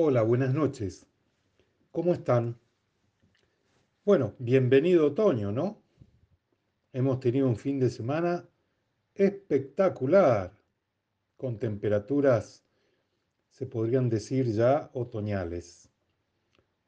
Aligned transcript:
Hola, 0.00 0.22
buenas 0.22 0.54
noches. 0.54 1.08
¿Cómo 1.90 2.14
están? 2.14 2.56
Bueno, 4.04 4.32
bienvenido 4.38 5.08
otoño, 5.08 5.50
¿no? 5.50 5.82
Hemos 6.92 7.18
tenido 7.18 7.48
un 7.48 7.56
fin 7.56 7.80
de 7.80 7.90
semana 7.90 8.48
espectacular, 9.16 10.56
con 11.36 11.58
temperaturas, 11.58 12.62
se 13.50 13.66
podrían 13.66 14.08
decir 14.08 14.52
ya, 14.52 14.88
otoñales. 14.92 15.90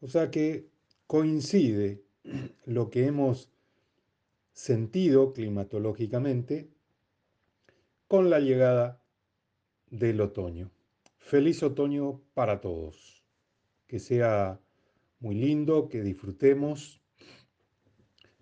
O 0.01 0.07
sea 0.07 0.31
que 0.31 0.71
coincide 1.09 2.05
lo 2.67 2.91
que 2.91 3.07
hemos 3.07 3.51
sentido 4.53 5.33
climatológicamente 5.33 6.71
con 8.07 8.31
la 8.31 8.39
llegada 8.39 9.03
del 9.91 10.21
otoño. 10.21 10.71
Feliz 11.21 11.63
otoño 11.63 12.21
para 12.35 12.61
todos. 12.61 13.25
Que 13.87 14.01
sea 14.01 14.61
muy 15.21 15.37
lindo, 15.37 15.89
que 15.89 16.03
disfrutemos, 16.03 17.01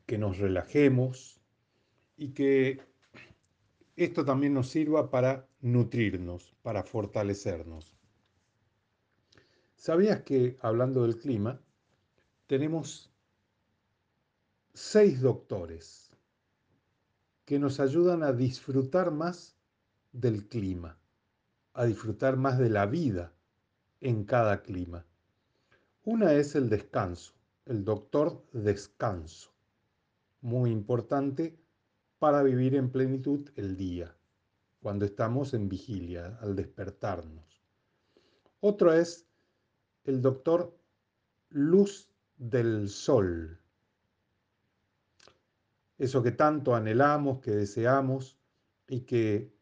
que 0.07 0.17
nos 0.17 0.39
relajemos 0.39 1.41
y 2.17 2.31
que 2.31 2.81
esto 3.97 4.25
también 4.25 4.55
nos 4.55 4.69
sirva 4.69 5.11
para 5.11 5.47
nutrirnos, 5.61 6.55
para 6.63 6.83
fortalecernos. 6.83 7.97
¿Sabías 9.75 10.23
que, 10.23 10.57
hablando 10.61 11.03
del 11.03 11.19
clima, 11.19 11.61
tenemos 12.47 13.13
seis 14.73 15.21
doctores 15.21 16.11
que 17.45 17.59
nos 17.59 17.81
ayudan 17.81 18.23
a 18.23 18.33
disfrutar 18.33 19.11
más 19.11 19.57
del 20.13 20.49
clima? 20.49 20.98
A 21.79 21.85
disfrutar 21.85 22.37
más 22.37 22.59
de 22.59 22.71
la 22.71 22.87
vida 22.87 23.33
en 24.01 24.25
cada 24.25 24.63
clima. 24.63 25.07
Una 26.05 26.33
es 26.33 26.57
el 26.57 26.69
descanso, 26.69 27.35
el 27.67 27.85
doctor 27.85 28.45
descanso, 28.53 29.53
muy 30.41 30.73
importante 30.73 31.57
para 32.19 32.43
vivir 32.43 32.75
en 32.75 32.91
plenitud 32.91 33.49
el 33.55 33.77
día, 33.77 34.13
cuando 34.83 35.05
estamos 35.05 35.55
en 35.55 35.69
vigilia, 35.69 36.37
al 36.41 36.57
despertarnos. 36.57 37.63
Otro 38.59 38.93
es 38.93 39.29
el 40.03 40.21
doctor 40.21 40.77
luz 41.51 42.11
del 42.39 42.89
sol, 42.89 43.61
eso 45.97 46.25
que 46.25 46.33
tanto 46.33 46.75
anhelamos, 46.75 47.39
que 47.39 47.53
deseamos 47.53 48.37
y 48.89 49.03
que 49.03 49.57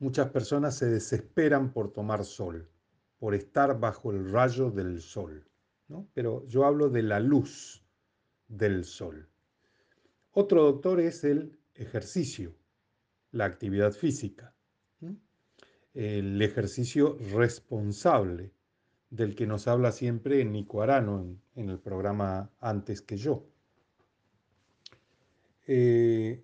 Muchas 0.00 0.30
personas 0.30 0.76
se 0.76 0.86
desesperan 0.86 1.72
por 1.72 1.92
tomar 1.92 2.24
sol, 2.24 2.68
por 3.18 3.34
estar 3.34 3.78
bajo 3.78 4.10
el 4.10 4.30
rayo 4.30 4.70
del 4.70 5.00
sol. 5.00 5.46
¿no? 5.88 6.08
Pero 6.14 6.46
yo 6.48 6.64
hablo 6.64 6.88
de 6.88 7.02
la 7.02 7.20
luz 7.20 7.84
del 8.48 8.84
sol. 8.84 9.28
Otro 10.32 10.64
doctor 10.64 11.00
es 11.00 11.22
el 11.22 11.58
ejercicio, 11.74 12.54
la 13.30 13.44
actividad 13.44 13.92
física, 13.92 14.54
el 15.92 16.40
ejercicio 16.40 17.18
responsable 17.32 18.52
del 19.10 19.34
que 19.34 19.46
nos 19.46 19.68
habla 19.68 19.92
siempre 19.92 20.44
Nico 20.44 20.82
Arano 20.82 21.36
en, 21.56 21.68
el 21.68 21.78
programa 21.78 22.50
Antes 22.60 23.02
que 23.02 23.16
yo. 23.16 23.44
Eh, 25.66 26.42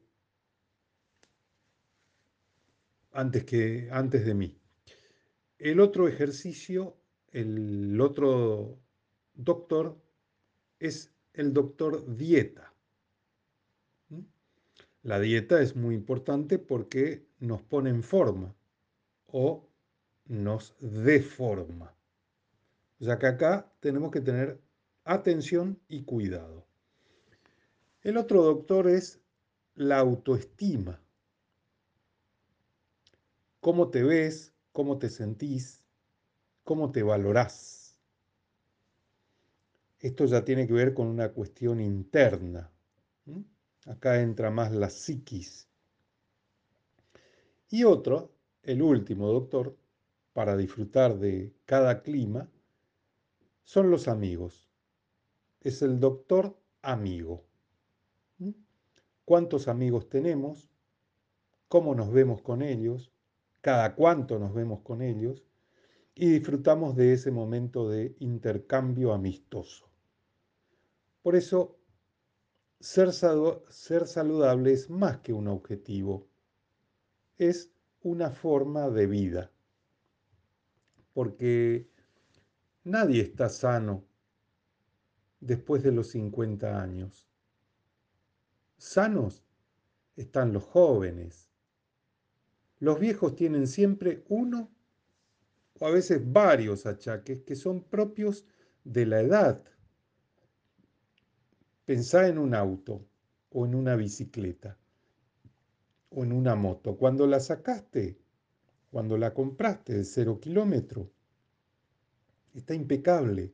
antes, 3.17 3.45
que, 3.45 3.89
antes 3.91 4.25
de 4.25 4.35
mí. 4.35 4.57
El 5.59 5.81
otro 5.81 6.07
ejercicio, 6.07 6.97
el 7.33 8.01
otro 8.01 8.79
doctor, 9.35 9.97
es 10.79 11.13
el 11.33 11.53
doctor 11.53 12.17
dieta. 12.17 12.73
¿Mm? 14.11 14.21
La 15.03 15.19
dieta 15.19 15.63
es 15.63 15.75
muy 15.75 15.95
importante 15.95 16.59
porque 16.59 17.27
nos 17.41 17.63
pone 17.63 17.91
en 17.91 18.03
forma 18.03 18.55
o 19.27 19.67
nos 20.27 20.77
deforma. 20.81 21.95
Sea 23.01 23.19
que 23.19 23.27
acá 23.27 23.73
tenemos 23.81 24.11
que 24.11 24.21
tener 24.21 24.61
atención 25.05 25.79
y 25.89 26.03
cuidado. 26.03 26.67
El 28.03 28.19
otro 28.19 28.43
doctor 28.43 28.89
es 28.89 29.21
la 29.75 29.99
autoestima 29.99 31.01
cómo 33.67 33.91
te 33.91 34.05
ves, 34.05 34.55
cómo 34.71 34.97
te 34.97 35.11
sentís, 35.11 35.83
cómo 36.63 36.93
te 36.93 37.03
valorás. 37.03 37.99
Esto 39.99 40.25
ya 40.27 40.45
tiene 40.45 40.69
que 40.69 40.73
ver 40.73 40.95
con 40.95 41.09
una 41.09 41.33
cuestión 41.33 41.81
interna. 41.81 42.71
Acá 43.85 44.21
entra 44.21 44.53
más 44.53 44.71
la 44.71 44.89
psiquis. 44.89 45.69
Y 47.69 47.83
otro, 47.83 48.31
el 48.63 48.83
último 48.83 49.33
doctor, 49.33 49.77
para 50.33 50.57
disfrutar 50.57 51.19
de 51.19 51.53
cada 51.65 52.03
clima, 52.03 52.49
son 53.65 53.91
los 53.91 54.07
amigos. 54.07 54.71
Es 55.61 55.83
el 55.83 55.99
doctor 55.99 56.57
amigo. 56.83 57.45
¿Cuántos 59.25 59.67
amigos 59.67 60.09
tenemos? 60.09 60.71
¿Cómo 61.67 61.97
nos 61.97 62.13
vemos 62.13 62.43
con 62.43 62.63
ellos? 62.63 63.11
Cada 63.67 63.97
cuánto 63.97 64.39
nos 64.39 64.55
vemos 64.55 64.83
con 64.83 65.03
ellos 65.03 65.43
y 66.15 66.31
disfrutamos 66.31 66.95
de 66.95 67.15
ese 67.15 67.33
momento 67.33 67.89
de 67.89 68.15
intercambio 68.21 69.13
amistoso. 69.13 69.91
Por 71.21 71.35
eso, 71.35 71.77
ser, 72.79 73.11
ser 73.13 74.07
saludable 74.07 74.73
es 74.73 74.89
más 74.89 75.19
que 75.19 75.33
un 75.33 75.49
objetivo, 75.49 76.29
es 77.39 77.73
una 78.03 78.31
forma 78.31 78.89
de 78.89 79.09
vida, 79.09 79.51
porque 81.13 81.91
nadie 82.85 83.21
está 83.21 83.49
sano 83.49 84.05
después 85.41 85.83
de 85.83 85.91
los 85.91 86.11
50 86.11 86.81
años. 86.81 87.29
Sanos 88.77 89.45
están 90.15 90.53
los 90.53 90.63
jóvenes, 90.63 91.46
los 92.79 93.01
viejos 93.01 93.35
tienen 93.37 93.67
siempre 93.67 94.25
uno 94.29 94.71
o 95.79 95.87
a 95.87 95.91
veces 95.91 96.21
varios 96.33 96.87
achaques 96.87 97.41
que 97.43 97.57
son 97.57 97.83
propios 97.83 98.45
de 98.85 99.07
la 99.07 99.21
edad. 99.21 99.63
Pensá 101.85 102.29
en 102.29 102.39
un 102.39 102.55
auto 102.55 103.07
o 103.51 103.67
en 103.67 103.75
una 103.75 103.97
bicicleta 103.97 104.77
o 106.11 106.25
en 106.25 106.33
una 106.33 106.55
moto. 106.55 106.97
Cuando 106.97 107.27
la 107.27 107.41
sacaste, 107.41 108.19
cuando 108.91 109.19
la 109.19 109.35
compraste 109.35 109.95
de 109.95 110.05
cero 110.05 110.41
kilómetro, 110.41 111.11
está 112.55 112.75
impecable, 112.75 113.53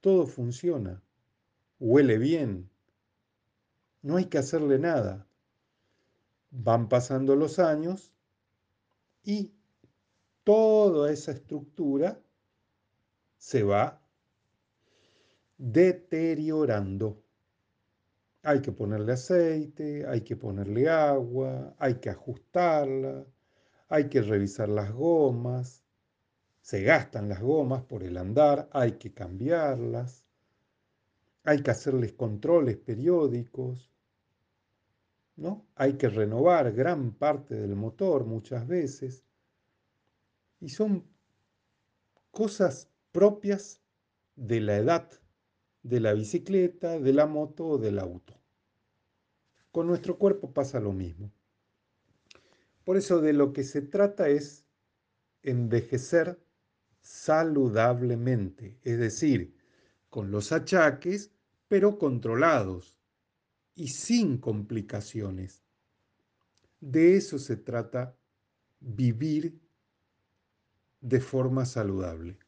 todo 0.00 0.26
funciona, 0.26 1.02
huele 1.80 2.18
bien, 2.18 2.70
no 4.02 4.16
hay 4.16 4.26
que 4.26 4.38
hacerle 4.38 4.78
nada. 4.78 5.26
Van 6.50 6.88
pasando 6.88 7.34
los 7.34 7.58
años 7.58 8.12
y 9.26 9.52
toda 10.44 11.10
esa 11.10 11.32
estructura 11.32 12.18
se 13.36 13.64
va 13.64 14.00
deteriorando. 15.58 17.24
Hay 18.44 18.62
que 18.62 18.70
ponerle 18.70 19.12
aceite, 19.12 20.06
hay 20.06 20.20
que 20.20 20.36
ponerle 20.36 20.88
agua, 20.88 21.74
hay 21.78 21.96
que 21.96 22.08
ajustarla, 22.08 23.26
hay 23.88 24.08
que 24.08 24.22
revisar 24.22 24.68
las 24.68 24.92
gomas, 24.92 25.82
se 26.60 26.82
gastan 26.82 27.28
las 27.28 27.40
gomas 27.40 27.82
por 27.82 28.04
el 28.04 28.16
andar, 28.16 28.68
hay 28.72 28.92
que 28.92 29.12
cambiarlas, 29.12 30.24
hay 31.42 31.62
que 31.64 31.72
hacerles 31.72 32.12
controles 32.12 32.76
periódicos, 32.76 33.90
¿no? 35.36 35.66
Hay 35.74 35.94
que 35.94 36.08
renovar 36.08 36.72
gran 36.72 37.12
parte 37.12 37.54
del 37.54 37.76
motor 37.76 38.24
muchas 38.24 38.66
veces. 38.66 39.24
Y 40.60 40.70
son 40.70 41.04
cosas 42.30 42.90
propias 43.12 43.80
de 44.34 44.60
la 44.60 44.76
edad 44.76 45.08
de 45.82 46.00
la 46.00 46.14
bicicleta, 46.14 46.98
de 46.98 47.12
la 47.12 47.26
moto 47.26 47.66
o 47.66 47.78
del 47.78 48.00
auto. 48.00 48.34
Con 49.70 49.86
nuestro 49.86 50.18
cuerpo 50.18 50.52
pasa 50.52 50.80
lo 50.80 50.92
mismo. 50.92 51.30
Por 52.84 52.96
eso 52.96 53.20
de 53.20 53.32
lo 53.32 53.52
que 53.52 53.62
se 53.62 53.82
trata 53.82 54.28
es 54.28 54.64
envejecer 55.42 56.40
saludablemente, 57.02 58.78
es 58.82 58.98
decir, 58.98 59.54
con 60.10 60.32
los 60.32 60.50
achaques, 60.50 61.30
pero 61.68 61.98
controlados, 61.98 62.98
y 63.76 63.88
sin 63.88 64.38
complicaciones. 64.38 65.62
De 66.80 67.16
eso 67.16 67.38
se 67.38 67.56
trata 67.56 68.16
vivir 68.80 69.60
de 71.00 71.20
forma 71.20 71.64
saludable. 71.66 72.38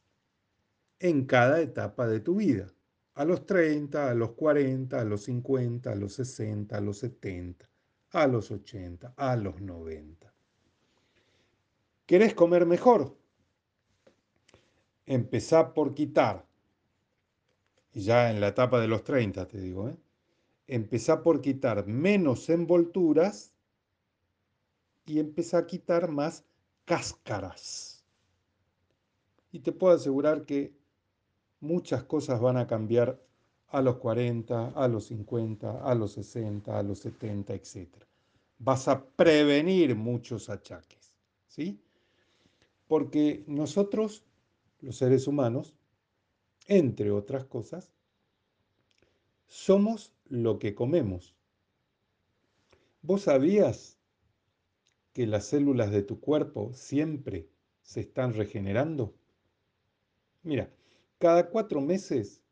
en 1.01 1.27
cada 1.27 1.61
etapa 1.61 2.07
de 2.09 2.21
tu 2.21 2.37
vida. 2.37 2.73
A 3.15 3.25
los 3.25 3.47
30, 3.47 4.11
a 4.11 4.15
los 4.15 4.33
40, 4.33 5.01
a 5.01 5.05
los 5.05 5.25
50, 5.25 5.93
a 5.93 5.95
los 5.97 6.15
60, 6.15 6.77
a 6.77 6.81
los 6.81 6.99
70, 6.99 7.69
a 8.13 8.27
los 8.29 8.51
80, 8.51 9.15
a 9.17 9.37
los 9.37 9.61
90. 9.61 10.33
¿Querés 12.07 12.35
comer 12.35 12.67
mejor? 12.67 13.17
Empezá 15.07 15.75
por 15.75 15.95
quitar. 15.95 16.47
Y 17.93 18.03
ya 18.03 18.31
en 18.31 18.41
la 18.41 18.49
etapa 18.49 18.81
de 18.81 18.89
los 18.89 19.05
30, 19.05 19.49
te 19.49 19.61
digo, 19.61 19.89
¿eh? 19.89 19.97
Empezá 20.69 21.23
por 21.23 21.41
quitar 21.41 21.87
menos 21.87 22.49
envolturas 22.51 23.55
y 25.07 25.19
empezá 25.19 25.59
a 25.59 25.67
quitar 25.67 26.11
más 26.11 26.45
cáscaras. 26.85 28.05
Y 29.51 29.61
te 29.61 29.73
puedo 29.73 29.95
asegurar 29.95 30.45
que 30.45 30.75
muchas 31.61 32.05
cosas 32.05 32.41
van 32.41 32.59
a 32.59 32.67
cambiar 32.67 33.19
a 33.69 33.81
los 33.81 33.97
40, 33.97 34.69
a 34.69 34.89
los 34.89 35.07
50, 35.07 35.83
a 35.83 35.95
los 35.95 36.13
60, 36.13 36.79
a 36.79 36.83
los 36.83 36.99
70, 36.99 37.55
etc. 37.55 37.89
Vas 38.59 38.89
a 38.89 39.05
prevenir 39.05 39.95
muchos 39.95 40.51
achaques, 40.51 41.15
¿sí? 41.47 41.81
Porque 42.87 43.45
nosotros, 43.47 44.25
los 44.81 44.97
seres 44.97 45.27
humanos, 45.27 45.75
entre 46.67 47.11
otras 47.11 47.45
cosas, 47.45 47.91
somos 49.47 50.13
lo 50.29 50.59
que 50.59 50.75
comemos. 50.75 51.35
¿Vos 53.03 53.23
sabías 53.23 53.99
que 55.13 55.27
las 55.27 55.47
células 55.47 55.91
de 55.91 56.03
tu 56.03 56.21
cuerpo 56.21 56.73
siempre 56.75 57.49
se 57.83 58.01
están 58.01 58.35
regenerando? 58.35 59.15
Mira, 60.43 60.71
cada 61.19 61.49
cuatro 61.51 61.81
meses 61.81 62.43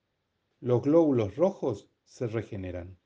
los 0.61 0.83
glóbulos 0.83 1.37
rojos 1.37 1.89
se 2.05 2.27
regeneran. 2.27 2.97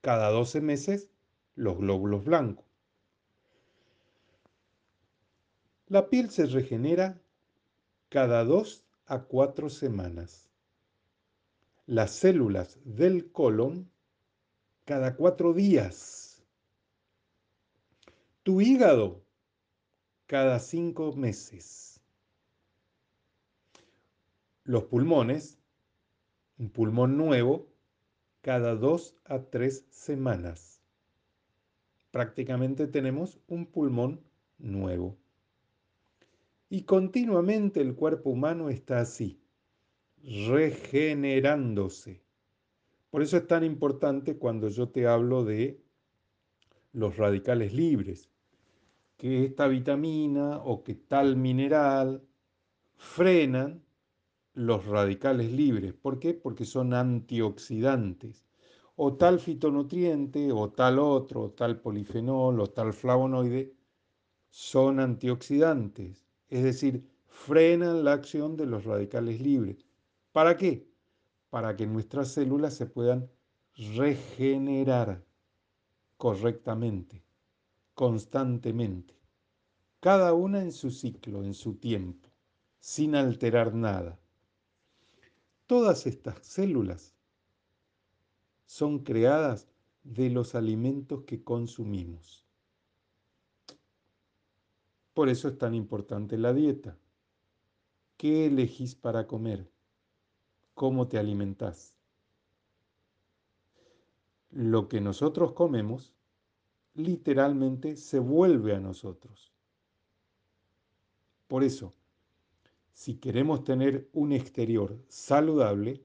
Cada 0.00 0.30
12 0.30 0.60
meses 0.60 1.08
los 1.54 1.78
glóbulos 1.78 2.24
blancos. 2.24 2.66
La 5.86 6.08
piel 6.10 6.30
se 6.30 6.46
regenera 6.46 7.20
cada 8.08 8.44
dos 8.44 8.84
a 9.06 9.22
cuatro 9.24 9.70
semanas. 9.70 10.43
Las 11.86 12.12
células 12.12 12.78
del 12.86 13.30
colon 13.30 13.90
cada 14.86 15.16
cuatro 15.16 15.52
días. 15.52 16.42
Tu 18.42 18.62
hígado 18.62 19.22
cada 20.26 20.60
cinco 20.60 21.12
meses. 21.12 22.00
Los 24.62 24.84
pulmones, 24.84 25.58
un 26.56 26.70
pulmón 26.70 27.18
nuevo, 27.18 27.68
cada 28.40 28.76
dos 28.76 29.14
a 29.26 29.40
tres 29.40 29.84
semanas. 29.90 30.80
Prácticamente 32.10 32.86
tenemos 32.86 33.38
un 33.46 33.66
pulmón 33.66 34.24
nuevo. 34.56 35.18
Y 36.70 36.84
continuamente 36.84 37.82
el 37.82 37.94
cuerpo 37.94 38.30
humano 38.30 38.70
está 38.70 39.00
así, 39.00 39.43
regenerándose. 40.24 42.22
Por 43.10 43.22
eso 43.22 43.36
es 43.36 43.46
tan 43.46 43.64
importante 43.64 44.36
cuando 44.36 44.68
yo 44.68 44.88
te 44.88 45.06
hablo 45.06 45.44
de 45.44 45.80
los 46.92 47.16
radicales 47.16 47.72
libres, 47.72 48.30
que 49.16 49.44
esta 49.44 49.68
vitamina 49.68 50.58
o 50.58 50.82
que 50.82 50.94
tal 50.94 51.36
mineral 51.36 52.22
frenan 52.96 53.82
los 54.54 54.86
radicales 54.86 55.52
libres. 55.52 55.94
¿Por 55.94 56.18
qué? 56.18 56.34
Porque 56.34 56.64
son 56.64 56.94
antioxidantes. 56.94 58.44
O 58.96 59.14
tal 59.16 59.40
fitonutriente, 59.40 60.52
o 60.52 60.70
tal 60.70 60.98
otro, 60.98 61.42
o 61.42 61.50
tal 61.50 61.80
polifenol, 61.80 62.60
o 62.60 62.66
tal 62.68 62.92
flavonoide, 62.92 63.72
son 64.50 65.00
antioxidantes 65.00 66.24
es 66.54 66.62
decir, 66.62 67.04
frenan 67.26 68.04
la 68.04 68.12
acción 68.12 68.56
de 68.56 68.66
los 68.66 68.84
radicales 68.84 69.40
libres. 69.40 69.84
¿Para 70.34 70.56
qué? 70.56 70.84
Para 71.48 71.76
que 71.76 71.86
nuestras 71.86 72.32
células 72.32 72.74
se 72.74 72.86
puedan 72.86 73.30
regenerar 73.76 75.24
correctamente, 76.16 77.22
constantemente, 77.94 79.14
cada 80.00 80.34
una 80.34 80.60
en 80.60 80.72
su 80.72 80.90
ciclo, 80.90 81.44
en 81.44 81.54
su 81.54 81.76
tiempo, 81.76 82.28
sin 82.80 83.14
alterar 83.14 83.76
nada. 83.76 84.18
Todas 85.68 86.04
estas 86.04 86.44
células 86.44 87.14
son 88.66 89.04
creadas 89.04 89.68
de 90.02 90.30
los 90.30 90.56
alimentos 90.56 91.22
que 91.22 91.44
consumimos. 91.44 92.44
Por 95.12 95.28
eso 95.28 95.46
es 95.46 95.58
tan 95.58 95.76
importante 95.76 96.36
la 96.38 96.52
dieta. 96.52 96.98
¿Qué 98.16 98.46
elegís 98.46 98.96
para 98.96 99.28
comer? 99.28 99.73
¿Cómo 100.74 101.08
te 101.08 101.18
alimentás? 101.18 101.94
Lo 104.50 104.88
que 104.88 105.00
nosotros 105.00 105.52
comemos 105.52 106.12
literalmente 106.94 107.96
se 107.96 108.18
vuelve 108.18 108.74
a 108.74 108.80
nosotros. 108.80 109.52
Por 111.48 111.64
eso, 111.64 111.94
si 112.92 113.16
queremos 113.16 113.64
tener 113.64 114.08
un 114.12 114.32
exterior 114.32 114.98
saludable, 115.08 116.04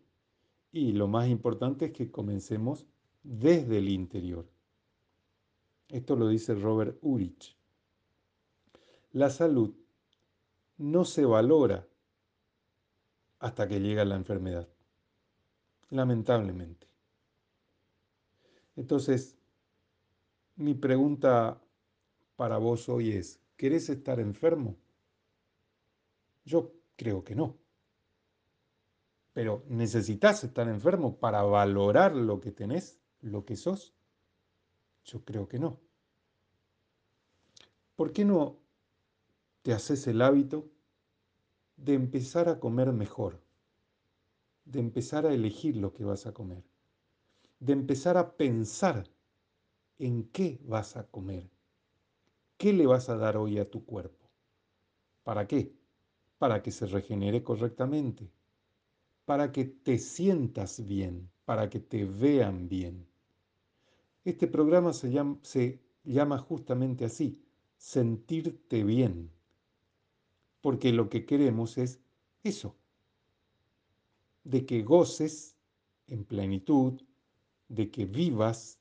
y 0.71 0.93
lo 0.93 1.07
más 1.07 1.27
importante 1.27 1.85
es 1.85 1.91
que 1.91 2.11
comencemos 2.11 2.85
desde 3.23 3.79
el 3.79 3.89
interior. 3.89 4.47
Esto 5.87 6.15
lo 6.15 6.27
dice 6.27 6.53
Robert 6.53 6.97
Urich 7.01 7.59
la 9.11 9.31
salud 9.31 9.73
no 10.77 11.03
se 11.03 11.25
valora 11.25 11.88
hasta 13.39 13.67
que 13.67 13.79
llega 13.79 14.05
la 14.05 14.15
enfermedad, 14.15 14.67
lamentablemente. 15.89 16.87
Entonces, 18.75 19.37
mi 20.55 20.73
pregunta 20.73 21.61
para 22.35 22.57
vos 22.57 22.87
hoy 22.89 23.11
es, 23.11 23.39
¿querés 23.57 23.89
estar 23.89 24.19
enfermo? 24.19 24.75
Yo 26.45 26.73
creo 26.95 27.23
que 27.23 27.35
no. 27.35 27.57
Pero 29.33 29.63
¿necesitas 29.67 30.43
estar 30.43 30.67
enfermo 30.67 31.17
para 31.17 31.43
valorar 31.43 32.15
lo 32.15 32.41
que 32.41 32.51
tenés, 32.51 32.99
lo 33.21 33.45
que 33.45 33.55
sos? 33.55 33.93
Yo 35.05 35.23
creo 35.23 35.47
que 35.47 35.59
no. 35.59 35.79
¿Por 37.95 38.11
qué 38.11 38.25
no 38.25 38.57
te 39.61 39.73
haces 39.73 40.07
el 40.07 40.21
hábito 40.21 40.69
de 41.83 41.93
empezar 41.93 42.49
a 42.49 42.59
comer 42.59 42.91
mejor, 42.91 43.41
de 44.65 44.79
empezar 44.79 45.25
a 45.25 45.33
elegir 45.33 45.77
lo 45.77 45.93
que 45.93 46.03
vas 46.03 46.25
a 46.25 46.33
comer, 46.33 46.63
de 47.59 47.73
empezar 47.73 48.17
a 48.17 48.35
pensar 48.35 49.09
en 49.97 50.25
qué 50.29 50.59
vas 50.63 50.97
a 50.97 51.07
comer, 51.07 51.49
qué 52.57 52.73
le 52.73 52.85
vas 52.85 53.09
a 53.09 53.17
dar 53.17 53.37
hoy 53.37 53.59
a 53.59 53.69
tu 53.69 53.85
cuerpo. 53.85 54.29
¿Para 55.23 55.47
qué? 55.47 55.73
Para 56.37 56.61
que 56.61 56.71
se 56.71 56.85
regenere 56.85 57.43
correctamente, 57.43 58.29
para 59.25 59.51
que 59.51 59.65
te 59.65 59.97
sientas 59.99 60.85
bien, 60.85 61.29
para 61.45 61.69
que 61.69 61.79
te 61.79 62.03
vean 62.03 62.67
bien. 62.67 63.07
Este 64.25 64.47
programa 64.47 64.91
se 64.91 65.11
llama, 65.11 65.39
se 65.43 65.81
llama 66.03 66.39
justamente 66.39 67.05
así, 67.05 67.41
sentirte 67.77 68.83
bien 68.83 69.31
porque 70.61 70.91
lo 70.91 71.09
que 71.09 71.25
queremos 71.25 71.77
es 71.77 71.99
eso, 72.43 72.75
de 74.43 74.65
que 74.65 74.83
goces 74.83 75.55
en 76.07 76.25
plenitud, 76.25 77.01
de 77.67 77.91
que 77.91 78.05
vivas 78.05 78.79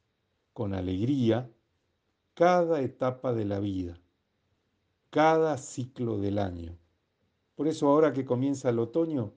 con 0.52 0.74
alegría 0.74 1.50
cada 2.34 2.80
etapa 2.80 3.32
de 3.32 3.44
la 3.44 3.60
vida, 3.60 4.00
cada 5.10 5.58
ciclo 5.58 6.18
del 6.18 6.38
año. 6.38 6.78
Por 7.54 7.68
eso 7.68 7.88
ahora 7.88 8.12
que 8.12 8.24
comienza 8.24 8.70
el 8.70 8.78
otoño, 8.78 9.34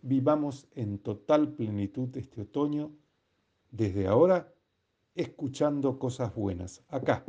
vivamos 0.00 0.66
en 0.72 0.98
total 0.98 1.52
plenitud 1.52 2.14
este 2.16 2.42
otoño, 2.42 2.92
desde 3.70 4.06
ahora, 4.06 4.52
escuchando 5.14 5.98
cosas 5.98 6.34
buenas, 6.34 6.82
acá, 6.88 7.24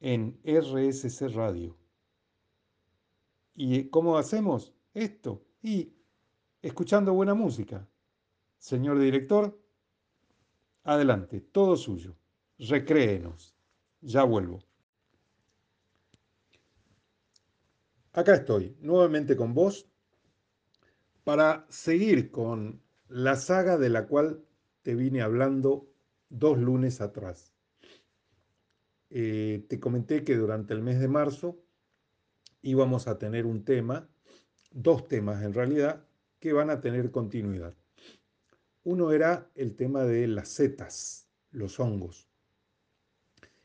en 0.00 0.38
RSC 0.44 1.28
Radio 1.28 1.81
¿Y 3.54 3.88
cómo 3.90 4.16
hacemos 4.16 4.74
esto? 4.94 5.44
Y 5.62 5.92
escuchando 6.62 7.12
buena 7.12 7.34
música. 7.34 7.88
Señor 8.58 8.98
director, 8.98 9.60
adelante, 10.84 11.40
todo 11.40 11.76
suyo. 11.76 12.16
Recréenos. 12.58 13.54
Ya 14.00 14.24
vuelvo. 14.24 14.60
Acá 18.12 18.34
estoy, 18.34 18.76
nuevamente 18.80 19.36
con 19.36 19.54
vos, 19.54 19.88
para 21.24 21.66
seguir 21.70 22.30
con 22.30 22.82
la 23.08 23.36
saga 23.36 23.78
de 23.78 23.88
la 23.88 24.06
cual 24.06 24.44
te 24.82 24.94
vine 24.94 25.22
hablando 25.22 25.88
dos 26.28 26.58
lunes 26.58 27.00
atrás. 27.00 27.54
Eh, 29.10 29.64
te 29.68 29.78
comenté 29.78 30.24
que 30.24 30.36
durante 30.36 30.74
el 30.74 30.82
mes 30.82 30.98
de 30.98 31.08
marzo 31.08 31.61
íbamos 32.62 33.08
a 33.08 33.18
tener 33.18 33.46
un 33.46 33.64
tema, 33.64 34.08
dos 34.70 35.06
temas 35.08 35.42
en 35.42 35.52
realidad, 35.52 36.04
que 36.38 36.52
van 36.52 36.70
a 36.70 36.80
tener 36.80 37.10
continuidad. 37.10 37.74
Uno 38.84 39.12
era 39.12 39.50
el 39.54 39.76
tema 39.76 40.04
de 40.04 40.26
las 40.26 40.48
setas, 40.48 41.28
los 41.50 41.78
hongos. 41.78 42.28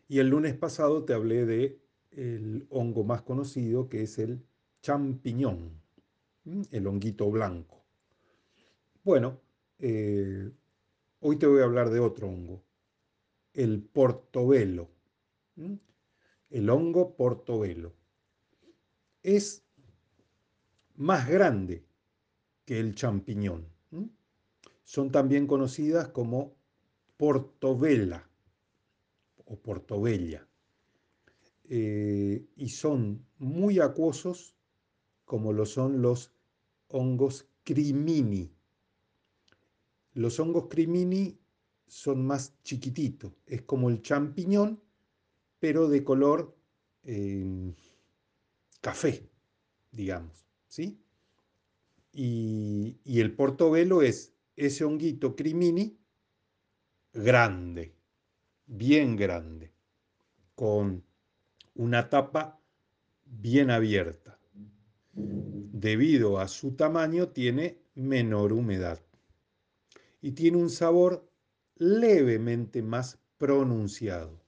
Y 0.08 0.20
el 0.20 0.30
lunes 0.30 0.56
pasado 0.56 1.06
te 1.06 1.14
hablé 1.14 1.46
de 1.46 1.80
el 2.12 2.68
hongo 2.70 3.04
más 3.04 3.22
conocido, 3.22 3.90
que 3.90 4.04
es 4.04 4.20
el 4.20 4.44
champiñón, 4.82 5.82
el 6.72 6.88
honguito 6.88 7.30
blanco. 7.30 7.84
Bueno, 9.04 9.40
eh, 9.80 10.52
hoy 11.20 11.38
te 11.38 11.48
voy 11.48 11.62
a 11.62 11.66
hablar 11.66 11.90
de 11.90 12.00
otro 12.00 12.28
hongo, 12.28 12.64
el 13.54 13.82
portobelo, 13.82 14.90
el 16.50 16.70
hongo 16.70 17.16
portobelo. 17.16 17.94
Es 19.24 19.64
más 20.96 21.28
grande 21.28 21.86
que 22.66 22.80
el 22.80 22.96
champiñón. 22.96 23.68
Son 24.84 25.12
también 25.12 25.48
conocidas 25.48 26.10
como 26.10 26.56
portobela 27.18 28.30
o 29.46 29.60
portobella. 29.60 30.48
Eh, 31.70 32.48
y 32.56 32.70
son 32.70 33.26
muy 33.38 33.80
acuosos 33.80 34.56
como 35.26 35.52
lo 35.52 35.66
son 35.66 36.02
los 36.02 36.32
hongos 36.88 37.50
crimini. 37.64 38.50
Los 40.14 40.40
hongos 40.40 40.68
crimini 40.70 41.38
son 41.86 42.26
más 42.26 42.54
chiquititos, 42.64 43.34
es 43.46 43.62
como 43.64 43.90
el 43.90 44.02
champiñón, 44.02 44.82
pero 45.60 45.90
de 45.90 46.04
color 46.04 46.56
em, 47.04 47.74
café, 48.82 49.30
digamos, 49.92 50.48
¿sí? 50.68 51.00
Y, 52.12 52.98
y 53.04 53.20
el 53.20 53.34
portobelo 53.36 54.02
es 54.02 54.34
ese 54.56 54.84
honguito 54.84 55.36
crimini 55.36 55.98
grande, 57.14 57.96
bien 58.66 59.16
grande, 59.16 59.72
con 60.56 61.04
una 61.76 62.10
tapa 62.10 62.60
bien 63.26 63.70
abierta. 63.72 64.40
Debido 65.14 66.40
a 66.40 66.48
su 66.48 66.76
tamaño 66.76 67.30
tiene 67.30 67.80
menor 67.96 68.54
humedad 68.54 69.00
y 70.22 70.32
tiene 70.32 70.58
un 70.58 70.70
sabor 70.70 71.30
levemente 71.76 72.82
más 72.82 73.20
pronunciado. 73.38 74.42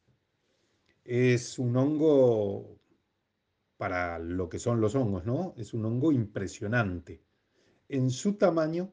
Es 1.03 1.59
un 1.59 1.75
hongo 1.77 2.78
para 3.79 4.19
lo 4.19 4.49
que 4.49 4.59
son 4.59 4.81
los 4.81 4.93
hongos, 4.95 5.25
¿no? 5.25 5.53
Es 5.55 5.73
un 5.73 5.85
hongo 5.85 6.11
impresionante 6.11 7.23
en 7.87 8.09
su 8.09 8.33
tamaño 8.33 8.91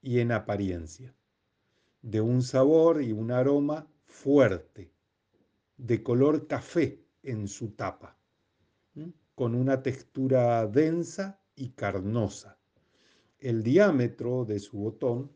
y 0.00 0.20
en 0.20 0.32
apariencia, 0.32 1.14
de 2.00 2.22
un 2.22 2.42
sabor 2.42 3.02
y 3.02 3.12
un 3.12 3.30
aroma 3.30 3.86
fuerte, 4.06 4.90
de 5.76 6.02
color 6.02 6.46
café 6.46 7.04
en 7.22 7.46
su 7.46 7.72
tapa, 7.72 8.18
con 9.34 9.54
una 9.54 9.82
textura 9.82 10.66
densa 10.66 11.38
y 11.54 11.72
carnosa. 11.72 12.58
El 13.38 13.62
diámetro 13.62 14.46
de 14.46 14.60
su 14.60 14.78
botón 14.78 15.30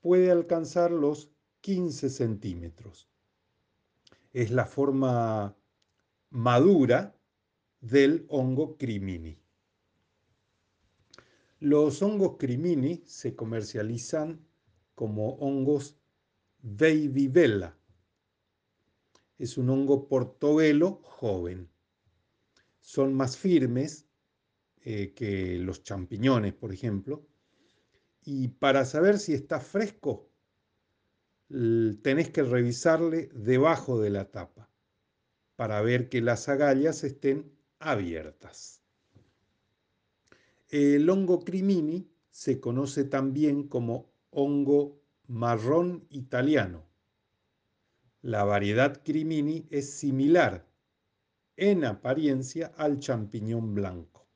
puede 0.00 0.30
alcanzar 0.30 0.90
los 0.90 1.30
15 1.60 2.08
centímetros. 2.08 3.10
Es 4.32 4.50
la 4.50 4.64
forma 4.64 5.54
madura 6.30 7.14
del 7.82 8.24
hongo 8.28 8.78
crimini. 8.78 9.38
Los 11.60 12.00
hongos 12.00 12.38
crimini 12.38 13.02
se 13.04 13.36
comercializan 13.36 14.40
como 14.94 15.34
hongos 15.34 15.98
vela 16.62 17.76
es 19.42 19.58
un 19.58 19.70
hongo 19.70 20.06
portobelo 20.06 21.00
joven. 21.02 21.68
Son 22.78 23.12
más 23.12 23.36
firmes 23.36 24.06
eh, 24.82 25.12
que 25.14 25.58
los 25.58 25.82
champiñones, 25.82 26.52
por 26.52 26.72
ejemplo. 26.72 27.26
Y 28.24 28.48
para 28.48 28.84
saber 28.84 29.18
si 29.18 29.34
está 29.34 29.58
fresco, 29.58 30.30
tenés 31.48 32.30
que 32.30 32.44
revisarle 32.44 33.30
debajo 33.34 34.00
de 34.00 34.10
la 34.10 34.30
tapa 34.30 34.70
para 35.56 35.80
ver 35.82 36.08
que 36.08 36.20
las 36.20 36.48
agallas 36.48 37.02
estén 37.02 37.52
abiertas. 37.90 38.82
El 40.68 41.08
hongo 41.10 41.44
crimini 41.44 42.10
se 42.30 42.60
conoce 42.60 43.04
también 43.04 43.68
como 43.68 44.10
hongo 44.30 45.02
marrón 45.26 46.06
italiano 46.10 46.92
la 48.22 48.44
variedad 48.44 49.02
crimini 49.02 49.66
es 49.68 49.90
similar 49.94 50.64
en 51.56 51.84
apariencia 51.84 52.72
al 52.76 53.00
champiñón 53.00 53.74
blanco. 53.74 54.28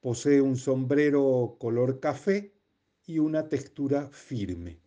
Posee 0.00 0.40
un 0.40 0.56
sombrero 0.56 1.56
color 1.58 1.98
café 1.98 2.54
y 3.04 3.18
una 3.18 3.48
textura 3.48 4.08
firme. 4.12 4.80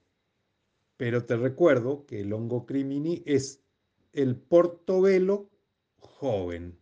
Pero 0.95 1.25
te 1.25 1.35
recuerdo 1.35 2.05
que 2.05 2.21
el 2.21 2.31
hongo 2.31 2.65
crimini 2.65 3.23
es 3.25 3.61
el 4.13 4.37
portobelo 4.37 5.49
joven. 5.97 6.79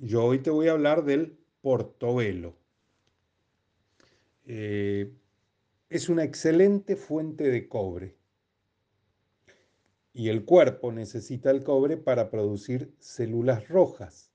Yo 0.00 0.24
hoy 0.24 0.38
te 0.38 0.50
voy 0.50 0.68
a 0.68 0.72
hablar 0.72 1.04
del 1.04 1.36
portobelo. 1.60 2.54
Eh, 4.46 5.12
es 5.90 6.08
una 6.08 6.22
excelente 6.22 6.94
fuente 6.94 7.48
de 7.50 7.68
cobre 7.68 8.16
y 10.12 10.28
el 10.28 10.44
cuerpo 10.44 10.92
necesita 10.92 11.50
el 11.50 11.64
cobre 11.64 11.96
para 11.96 12.30
producir 12.30 12.94
células 12.98 13.68
rojas. 13.68 14.32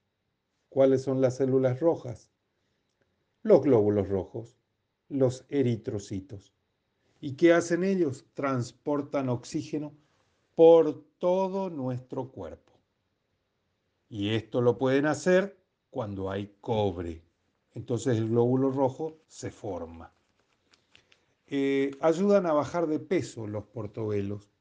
¿Cuáles 0.69 1.01
son 1.01 1.21
las 1.21 1.37
células 1.37 1.79
rojas? 1.79 2.29
Los 3.41 3.61
glóbulos 3.61 4.09
rojos, 4.09 4.57
los 5.07 5.45
eritrocitos. 5.49 6.53
¿Y 7.21 7.35
qué 7.35 7.53
hacen 7.53 7.83
ellos? 7.83 8.25
Transportan 8.33 9.29
oxígeno 9.29 9.93
por 10.55 11.03
todo 11.19 11.69
nuestro 11.69 12.31
cuerpo. 12.31 12.62
Y 14.13 14.35
esto 14.35 14.61
lo 14.61 14.77
pueden 14.77 15.07
hacer 15.07 15.57
cuando 15.89 16.29
hay 16.29 16.55
cobre. 16.61 17.23
Entonces 17.73 18.15
el 18.15 18.29
glóbulo 18.29 18.69
rojo 18.69 19.17
se 19.25 19.49
forma. 19.49 20.13
Eh, 21.47 21.89
ayudan 21.99 22.45
a 22.45 22.53
bajar 22.53 22.85
de 22.85 22.99
peso 22.99 23.47
los 23.47 23.63
portobelos 23.63 24.51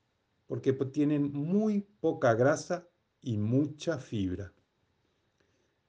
porque 0.46 0.72
tienen 0.72 1.34
muy 1.34 1.82
poca 2.00 2.32
grasa 2.32 2.88
y 3.20 3.36
mucha 3.36 3.98
fibra. 3.98 4.54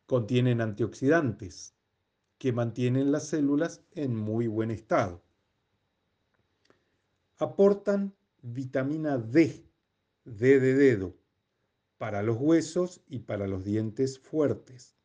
Contienen 0.07 0.59
antioxidantes 0.59 1.73
que 2.39 2.51
mantienen 2.51 3.13
las 3.13 3.27
células 3.27 3.79
en 3.93 4.13
muy 4.13 4.47
buen 4.47 4.71
estado. 4.71 5.23
Aportan 7.37 8.13
vitamina 8.41 9.17
D, 9.17 9.65
D 10.25 10.59
de 10.59 10.73
dedo, 10.73 11.15
para 12.03 12.21
los 12.21 12.35
huesos 12.37 12.99
y 13.07 13.19
para 13.19 13.47
los 13.47 13.63
dientes 13.63 14.19
fuertes. 14.19 14.97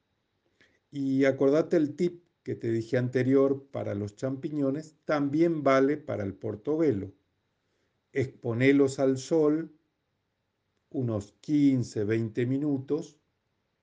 Y 0.90 1.26
acordate 1.26 1.76
el 1.76 1.94
tip 1.94 2.24
que 2.42 2.56
te 2.56 2.72
dije 2.72 2.98
anterior 2.98 3.68
para 3.70 3.94
los 3.94 4.16
champiñones, 4.16 4.96
también 5.04 5.62
vale 5.62 5.96
para 5.96 6.24
el 6.24 6.34
portobelo 6.34 7.12
exponelos 8.12 8.98
al 8.98 9.18
sol 9.18 9.70
unos 10.90 11.34
15, 11.40 12.02
20 12.02 12.46
minutos 12.46 13.16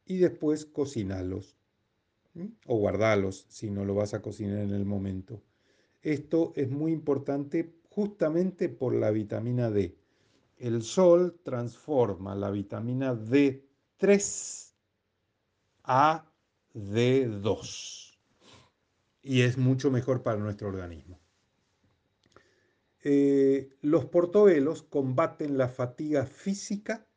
y 0.06 0.18
después 0.18 0.66
cocinalos 0.66 1.56
o 2.66 2.78
guardalos 2.78 3.46
si 3.48 3.72
no 3.72 3.86
lo 3.86 3.96
vas 3.96 4.14
a 4.14 4.22
cocinar 4.22 4.60
en 4.60 4.74
el 4.74 4.84
momento. 4.84 5.42
Esto 6.02 6.52
es 6.58 6.70
muy 6.70 6.92
importante 6.92 7.76
justamente 7.90 8.68
por 8.68 8.94
la 8.94 9.12
vitamina 9.12 9.72
D. 9.72 9.96
El 10.58 10.84
sol 10.84 11.40
transforma 11.44 12.36
la 12.36 12.50
vitamina 12.50 13.14
D3 13.14 14.74
a 15.84 16.32
D2 16.74 18.18
y 19.22 19.42
es 19.42 19.58
mucho 19.58 19.92
mejor 19.92 20.24
para 20.24 20.40
nuestro 20.40 20.68
organismo. 20.68 21.20
Eh, 23.04 23.70
los 23.82 24.06
portobelos 24.06 24.84
combaten 24.84 25.58
la 25.58 25.70
fatiga 25.70 26.26
física 26.26 27.08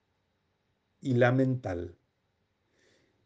y 1.00 1.14
la 1.14 1.32
mental. 1.32 1.96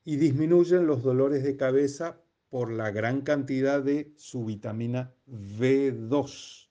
y 0.04 0.16
disminuyen 0.16 0.86
los 0.86 1.02
dolores 1.02 1.42
de 1.42 1.56
cabeza 1.56 2.20
por 2.50 2.70
la 2.70 2.90
gran 2.90 3.22
cantidad 3.22 3.82
de 3.82 4.12
su 4.16 4.44
vitamina 4.44 5.14
B2, 5.26 6.68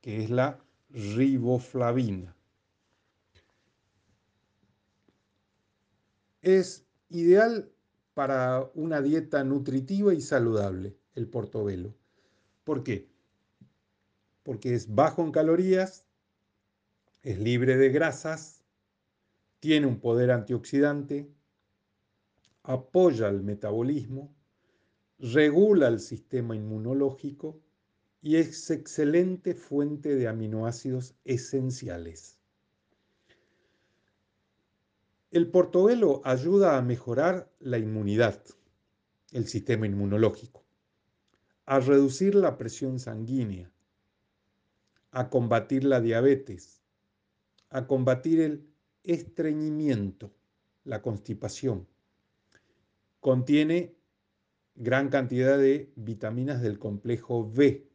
que 0.00 0.24
es 0.24 0.30
la 0.30 0.64
riboflavina. 0.90 2.36
Es 6.44 6.86
ideal 7.08 7.72
para 8.12 8.70
una 8.74 9.00
dieta 9.00 9.42
nutritiva 9.44 10.12
y 10.12 10.20
saludable 10.20 10.94
el 11.14 11.26
portobelo. 11.26 11.94
¿Por 12.64 12.84
qué? 12.84 13.08
Porque 14.42 14.74
es 14.74 14.94
bajo 14.94 15.22
en 15.22 15.32
calorías, 15.32 16.04
es 17.22 17.38
libre 17.38 17.78
de 17.78 17.88
grasas, 17.88 18.62
tiene 19.58 19.86
un 19.86 20.00
poder 20.00 20.30
antioxidante, 20.30 21.32
apoya 22.62 23.30
el 23.30 23.42
metabolismo, 23.42 24.36
regula 25.18 25.88
el 25.88 25.98
sistema 25.98 26.54
inmunológico 26.54 27.58
y 28.20 28.36
es 28.36 28.70
excelente 28.70 29.54
fuente 29.54 30.14
de 30.14 30.28
aminoácidos 30.28 31.16
esenciales. 31.24 32.33
El 35.34 35.48
portobelo 35.48 36.22
ayuda 36.22 36.78
a 36.78 36.82
mejorar 36.82 37.50
la 37.58 37.76
inmunidad, 37.78 38.40
el 39.32 39.48
sistema 39.48 39.84
inmunológico, 39.84 40.62
a 41.66 41.80
reducir 41.80 42.36
la 42.36 42.56
presión 42.56 43.00
sanguínea, 43.00 43.68
a 45.10 45.30
combatir 45.30 45.82
la 45.82 46.00
diabetes, 46.00 46.84
a 47.68 47.88
combatir 47.88 48.40
el 48.42 48.68
estreñimiento, 49.02 50.30
la 50.84 51.02
constipación. 51.02 51.88
Contiene 53.18 53.96
gran 54.76 55.08
cantidad 55.08 55.58
de 55.58 55.92
vitaminas 55.96 56.62
del 56.62 56.78
complejo 56.78 57.50
B 57.52 57.88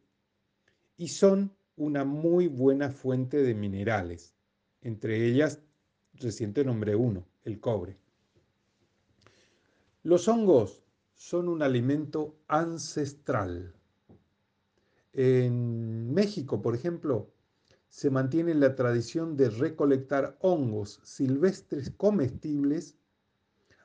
y 0.98 1.08
son 1.08 1.56
una 1.76 2.04
muy 2.04 2.48
buena 2.48 2.90
fuente 2.90 3.38
de 3.38 3.54
minerales. 3.54 4.34
Entre 4.82 5.24
ellas, 5.24 5.62
reciente 6.12 6.66
nombre 6.66 6.94
uno, 6.94 7.29
el 7.44 7.60
cobre. 7.60 7.98
Los 10.02 10.28
hongos 10.28 10.82
son 11.14 11.48
un 11.48 11.62
alimento 11.62 12.36
ancestral. 12.48 13.74
En 15.12 16.12
México, 16.14 16.62
por 16.62 16.74
ejemplo, 16.74 17.30
se 17.88 18.08
mantiene 18.08 18.54
la 18.54 18.76
tradición 18.76 19.36
de 19.36 19.50
recolectar 19.50 20.38
hongos 20.40 21.00
silvestres 21.02 21.90
comestibles 21.90 22.96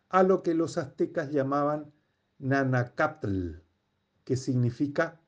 a 0.09 0.23
lo 0.23 0.43
que 0.43 0.53
los 0.53 0.77
aztecas 0.77 1.31
llamaban 1.31 1.91
nanacatl, 2.37 3.55
que 4.23 4.37
significa 4.37 5.19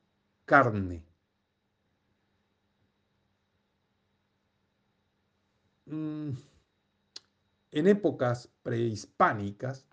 carne. 0.44 1.04
Mm, 5.86 6.30
en 7.70 7.86
épocas 7.86 8.50
prehispánicas, 8.62 9.86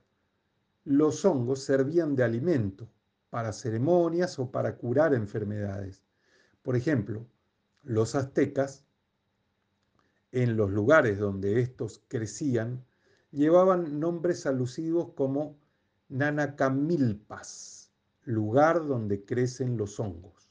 los 0.84 1.26
hongos 1.26 1.64
servían 1.64 2.16
de 2.16 2.24
alimento 2.24 2.88
para 3.30 3.52
ceremonias 3.52 4.40
o 4.40 4.52
para 4.52 4.78
curar 4.78 5.14
enfermedades. 5.14 6.04
Por 6.62 6.76
ejemplo, 6.76 7.26
los 7.84 8.16
aztecas, 8.16 8.86
en 10.32 10.58
los 10.58 10.72
lugares 10.72 11.20
donde 11.20 11.60
estos 11.60 12.02
crecían, 12.08 12.86
llevaban 13.32 14.00
nombres 14.00 14.46
alusivos 14.46 15.12
como 15.16 15.58
Nanacamilpas, 16.08 17.92
lugar 18.24 18.88
donde 18.88 19.26
crecen 19.26 19.78
los 19.78 20.00
hongos. 20.00 20.50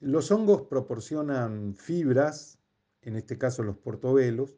Los 0.00 0.30
hongos 0.30 0.62
proporcionan 0.62 1.74
fibras, 1.74 2.58
en 3.02 3.16
este 3.16 3.38
caso 3.38 3.62
los 3.62 3.76
portobelos, 3.76 4.54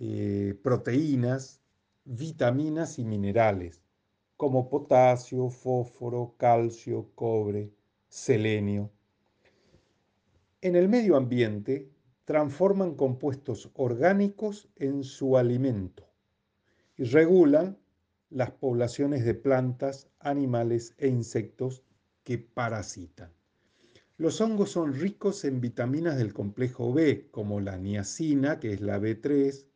eh, 0.00 0.58
proteínas, 0.62 1.60
vitaminas 2.04 2.98
y 2.98 3.04
minerales, 3.04 3.82
como 4.36 4.68
potasio, 4.68 5.50
fósforo, 5.50 6.34
calcio, 6.38 7.10
cobre, 7.14 7.72
selenio. 8.08 8.90
En 10.60 10.76
el 10.76 10.88
medio 10.88 11.16
ambiente 11.16 11.90
transforman 12.24 12.94
compuestos 12.94 13.70
orgánicos 13.74 14.68
en 14.76 15.02
su 15.02 15.36
alimento 15.36 16.08
y 16.96 17.04
regulan 17.04 17.78
las 18.30 18.50
poblaciones 18.50 19.24
de 19.24 19.34
plantas, 19.34 20.08
animales 20.18 20.94
e 20.98 21.08
insectos 21.08 21.82
que 22.24 22.38
parasitan. 22.38 23.32
Los 24.16 24.40
hongos 24.40 24.72
son 24.72 24.94
ricos 24.94 25.44
en 25.44 25.60
vitaminas 25.60 26.16
del 26.18 26.34
complejo 26.34 26.92
B, 26.92 27.28
como 27.30 27.60
la 27.60 27.78
niacina, 27.78 28.58
que 28.58 28.72
es 28.72 28.80
la 28.80 28.98
B3, 28.98 29.67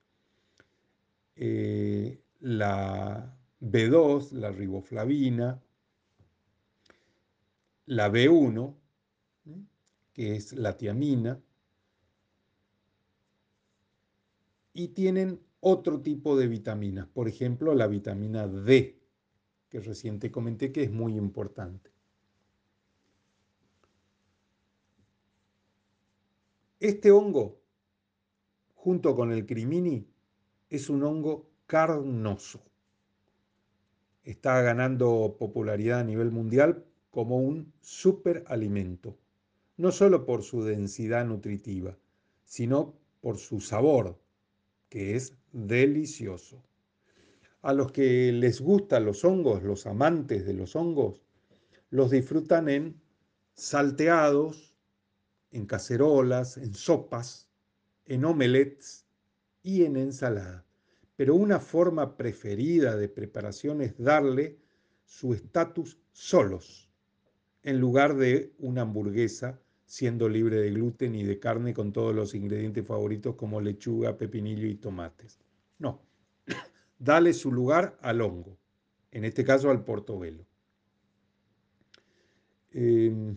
eh, 1.37 2.23
la 2.40 3.37
B2, 3.61 4.33
la 4.33 4.51
riboflavina, 4.51 5.62
la 7.87 8.11
B1, 8.11 8.75
que 10.12 10.37
es 10.37 10.53
la 10.53 10.77
tiamina, 10.77 11.40
y 14.75 14.88
tienen 14.88 15.40
otro 15.61 16.01
tipo 16.01 16.37
de 16.37 16.49
vitaminas, 16.49 17.07
por 17.07 17.29
ejemplo 17.29 17.75
la 17.75 17.87
vitamina 17.87 18.47
D, 18.49 19.01
que 19.68 19.81
recién 19.81 20.18
te 20.18 20.31
comenté 20.31 20.73
que 20.73 20.83
es 20.83 20.90
muy 20.90 21.16
importante. 21.16 21.90
Este 26.81 27.12
hongo, 27.12 27.61
junto 28.75 29.14
con 29.14 29.31
el 29.33 29.47
crimini, 29.47 30.12
es 30.72 30.88
un 30.88 31.02
hongo 31.02 31.50
carnoso. 31.66 32.62
Está 34.24 34.62
ganando 34.62 35.37
popularidad 35.38 36.00
a 36.00 36.04
nivel 36.04 36.30
mundial 36.30 36.87
como 37.11 37.37
un 37.37 37.74
superalimento, 37.82 39.18
no 39.76 39.92
solo 39.92 40.24
por 40.24 40.42
su 40.42 40.64
densidad 40.64 41.26
nutritiva, 41.26 41.98
sino 42.46 42.94
por 43.20 43.37
su 43.37 43.61
sabor, 43.61 44.18
que 44.88 45.14
es 45.14 45.37
delicioso. 45.52 46.62
A 47.61 47.74
los 47.74 47.92
que 47.92 48.32
les 48.32 48.62
gustan 48.62 49.04
los 49.04 49.26
hongos, 49.26 49.62
los 49.62 49.87
amantes 49.87 50.46
de 50.46 50.54
los 50.54 50.74
hongos, 50.74 51.20
los 51.90 52.11
disfrutan 52.11 52.70
en 52.70 52.98
salteados, 53.52 54.74
en 55.50 55.66
cacerolas, 55.66 56.56
en 56.56 56.72
sopas, 56.72 57.50
en 58.06 58.24
omelets 58.24 59.01
y 59.62 59.85
en 59.85 59.96
ensalada. 59.96 60.64
Pero 61.16 61.35
una 61.35 61.61
forma 61.61 62.16
preferida 62.16 62.96
de 62.96 63.09
preparación 63.09 63.83
es 63.83 63.96
darle 63.98 64.59
su 65.05 65.35
estatus 65.35 65.98
solos, 66.12 66.90
en 67.62 67.79
lugar 67.79 68.16
de 68.16 68.55
una 68.59 68.83
hamburguesa 68.83 69.61
siendo 69.92 70.27
libre 70.27 70.57
de 70.57 70.70
gluten 70.70 71.14
y 71.14 71.22
de 71.22 71.38
carne 71.38 71.75
con 71.75 71.92
todos 71.92 72.14
los 72.14 72.35
ingredientes 72.35 72.87
favoritos 72.87 73.35
como 73.35 73.61
lechuga, 73.61 74.16
pepinillo 74.16 74.66
y 74.66 74.77
tomates. 74.77 75.38
No, 75.79 76.01
dale 76.98 77.35
su 77.35 77.53
lugar 77.53 77.98
al 78.01 78.22
hongo, 78.22 78.57
en 79.11 79.27
este 79.27 79.44
caso 79.44 79.70
al 79.70 79.85
portobelo. 79.85 80.46
Em, 82.70 83.37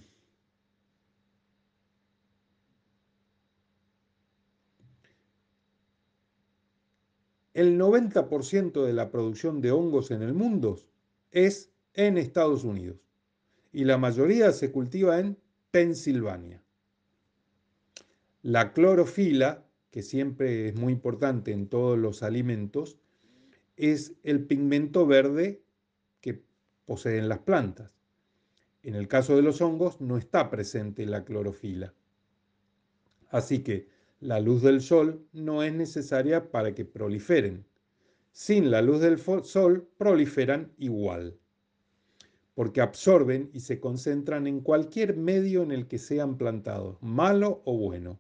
el 7.55 7.79
90% 7.79 8.83
de 8.83 8.91
la 8.91 9.09
producción 9.09 9.61
de 9.61 9.71
hongos 9.71 10.11
en 10.11 10.21
el 10.21 10.33
mundo 10.33 10.77
es 11.31 11.71
en 11.93 12.17
Estados 12.17 12.65
Unidos 12.65 12.97
y 13.71 13.85
la 13.85 13.97
mayoría 13.97 14.51
se 14.51 14.73
cultiva 14.73 15.21
en 15.21 15.37
Pensilvania. 15.71 16.61
La 18.41 18.73
clorofila, 18.73 19.65
que 19.89 20.01
siempre 20.01 20.67
es 20.67 20.75
muy 20.75 20.91
importante 20.91 21.53
en 21.53 21.69
todos 21.69 21.97
los 21.97 22.23
alimentos, 22.23 22.97
es 23.77 24.15
el 24.23 24.45
pigmento 24.45 25.07
verde 25.07 25.63
que 26.19 26.43
poseen 26.85 27.29
las 27.29 27.39
plantas. 27.39 27.89
En 28.83 28.95
el 28.95 29.07
caso 29.07 29.33
de 29.33 29.41
los 29.41 29.61
hongos 29.61 30.01
no 30.01 30.17
está 30.17 30.49
presente 30.49 31.05
la 31.05 31.23
clorofila. 31.23 31.93
Así 33.29 33.59
que 33.59 33.94
la 34.25 34.39
luz 34.39 34.63
del 34.63 34.81
sol 34.81 35.25
no 35.33 35.61
es 35.61 35.73
necesaria 35.73 36.51
para 36.51 36.73
que 36.73 36.83
proliferen. 36.83 37.65
Sin 38.31 38.71
la 38.71 38.81
luz 38.81 38.99
del 38.99 39.19
sol 39.19 39.87
proliferan 39.97 40.71
igual 40.77 41.37
porque 42.55 42.79
absorben 42.79 43.49
y 43.53 43.59
se 43.59 43.79
concentran 43.81 44.47
en 44.47 44.61
cualquier 44.61 45.17
medio 45.17 45.61
en 45.61 45.71
el 45.71 45.87
que 45.87 45.97
sean 45.97 46.37
plantados, 46.37 46.97
malo 47.01 47.61
o 47.65 47.77
bueno. 47.77 48.17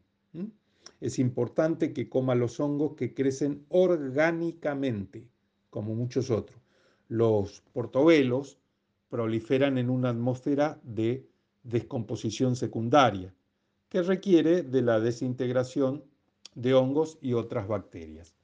Es 1.01 1.19
importante 1.19 1.93
que 1.93 2.09
coma 2.09 2.35
los 2.35 2.59
hongos 2.59 2.95
que 2.95 3.13
crecen 3.13 3.65
orgánicamente, 3.69 5.27
como 5.69 5.95
muchos 5.95 6.29
otros, 6.29 6.59
Los 7.07 7.61
portobelos 7.73 8.57
proliferan 9.09 9.77
en 9.77 9.89
una 9.89 10.09
atmósfera 10.09 10.79
de 10.83 11.27
descomposición 11.63 12.55
secundaria 12.55 13.33
que 13.95 14.03
requiere 14.03 14.61
de 14.61 14.81
la 14.81 14.99
desintegración 14.99 16.03
de 16.53 16.73
hongos 16.73 17.17
y 17.21 17.31
otras 17.31 17.65
bacterias. 17.65 18.35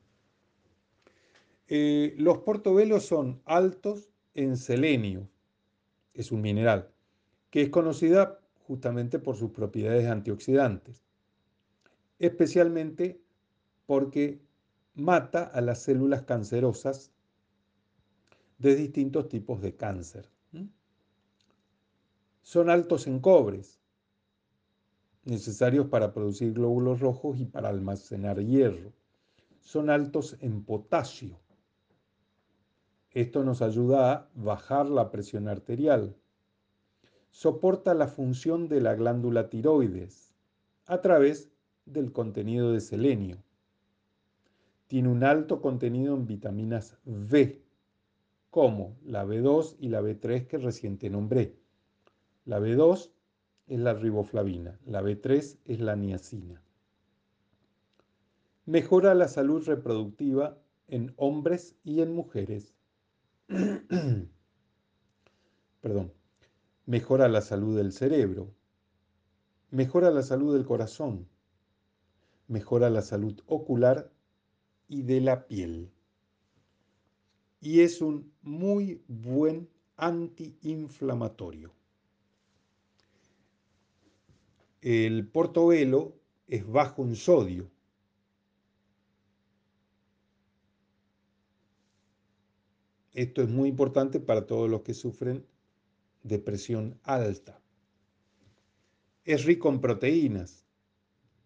Eh, 1.67 2.15
los 2.17 2.37
portobelos 2.37 3.05
son 3.05 3.41
altos 3.43 4.07
en 4.33 4.55
selenio, 4.55 5.27
es 6.13 6.31
un 6.31 6.39
mineral, 6.39 6.89
que 7.49 7.63
es 7.63 7.69
conocida 7.69 8.39
justamente 8.65 9.19
por 9.19 9.35
sus 9.35 9.51
propiedades 9.51 10.07
antioxidantes, 10.07 11.03
especialmente 12.17 13.19
porque 13.87 14.39
mata 14.95 15.43
a 15.43 15.59
las 15.59 15.81
células 15.81 16.21
cancerosas 16.21 17.11
de 18.57 18.73
distintos 18.77 19.27
tipos 19.27 19.61
de 19.61 19.75
cáncer. 19.75 20.29
Son 22.41 22.69
altos 22.69 23.05
en 23.05 23.19
cobres, 23.19 23.80
necesarios 25.25 25.87
para 25.87 26.13
producir 26.13 26.53
glóbulos 26.53 26.99
rojos 26.99 27.39
y 27.39 27.45
para 27.45 27.69
almacenar 27.69 28.39
hierro. 28.43 28.93
Son 29.59 29.89
altos 29.89 30.37
en 30.41 30.63
potasio. 30.63 31.39
Esto 33.11 33.43
nos 33.43 33.61
ayuda 33.61 34.13
a 34.13 34.29
bajar 34.35 34.87
la 34.87 35.11
presión 35.11 35.47
arterial. 35.47 36.15
Soporta 37.29 37.93
la 37.93 38.07
función 38.07 38.67
de 38.67 38.81
la 38.81 38.95
glándula 38.95 39.49
tiroides 39.49 40.33
a 40.85 41.01
través 41.01 41.51
del 41.85 42.11
contenido 42.11 42.71
de 42.71 42.81
selenio. 42.81 43.37
Tiene 44.87 45.09
un 45.09 45.23
alto 45.23 45.61
contenido 45.61 46.15
en 46.15 46.25
vitaminas 46.25 46.97
B, 47.05 47.63
como 48.49 48.97
la 49.03 49.25
B2 49.25 49.77
y 49.79 49.89
la 49.89 50.01
B3 50.01 50.47
que 50.47 50.57
recién 50.57 50.99
nombré. 51.09 51.55
La 52.45 52.59
B2 52.59 53.11
es 53.67 53.79
la 53.79 53.93
riboflavina, 53.93 54.79
la 54.85 55.01
B3 55.01 55.57
es 55.65 55.79
la 55.79 55.95
niacina. 55.95 56.61
Mejora 58.65 59.13
la 59.15 59.27
salud 59.27 59.65
reproductiva 59.65 60.57
en 60.87 61.13
hombres 61.17 61.75
y 61.83 62.01
en 62.01 62.13
mujeres. 62.13 62.73
Perdón. 65.81 66.13
Mejora 66.85 67.27
la 67.27 67.41
salud 67.41 67.75
del 67.77 67.91
cerebro. 67.91 68.53
Mejora 69.71 70.11
la 70.11 70.21
salud 70.21 70.53
del 70.53 70.65
corazón. 70.65 71.27
Mejora 72.47 72.89
la 72.89 73.01
salud 73.01 73.41
ocular 73.45 74.11
y 74.87 75.03
de 75.03 75.21
la 75.21 75.47
piel. 75.47 75.91
Y 77.61 77.81
es 77.81 78.01
un 78.01 78.33
muy 78.41 79.03
buen 79.07 79.69
antiinflamatorio. 79.95 81.71
El 84.81 85.27
portobelo 85.27 86.17
es 86.47 86.67
bajo 86.67 87.03
en 87.03 87.15
sodio. 87.15 87.69
Esto 93.13 93.43
es 93.43 93.49
muy 93.49 93.69
importante 93.69 94.19
para 94.19 94.47
todos 94.47 94.67
los 94.67 94.81
que 94.81 94.95
sufren 94.95 95.45
de 96.23 96.39
presión 96.39 96.99
alta. 97.03 97.61
Es 99.23 99.45
rico 99.45 99.69
en 99.69 99.81
proteínas, 99.81 100.65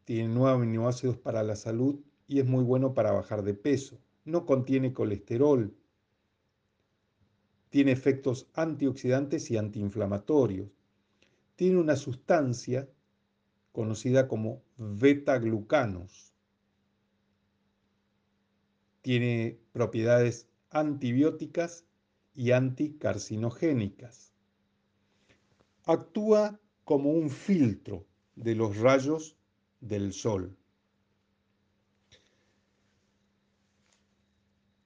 tiene 0.06 0.30
nueve 0.30 0.63
aminoácidos 0.63 1.17
para 1.17 1.43
la 1.43 1.58
salud 1.58 2.00
y 2.28 2.39
es 2.39 2.45
muy 2.45 2.63
bueno 2.63 2.93
para 2.93 3.12
bajar 3.12 3.43
de 3.43 3.54
peso. 3.54 4.00
No 4.24 4.45
contiene 4.45 4.93
colesterol. 4.93 5.76
Tiene 7.69 7.91
efectos 7.91 8.48
antioxidantes 8.54 9.52
y 9.52 9.58
antiinflamatorios. 9.58 10.69
Tiene 11.56 11.80
una 11.80 11.95
sustancia 11.95 12.88
conocida 13.75 14.29
como 14.29 14.63
beta-glucanos. 14.77 16.33
Tiene 19.01 19.59
propiedades 19.73 20.47
antibióticas 20.69 21.85
y 22.33 22.51
anticarcinogénicas. 22.51 24.31
Actúa 25.83 26.57
como 26.85 27.11
un 27.11 27.29
filtro 27.29 28.05
de 28.35 28.55
los 28.55 28.77
rayos 28.77 29.35
del 29.81 30.13
sol. 30.13 30.55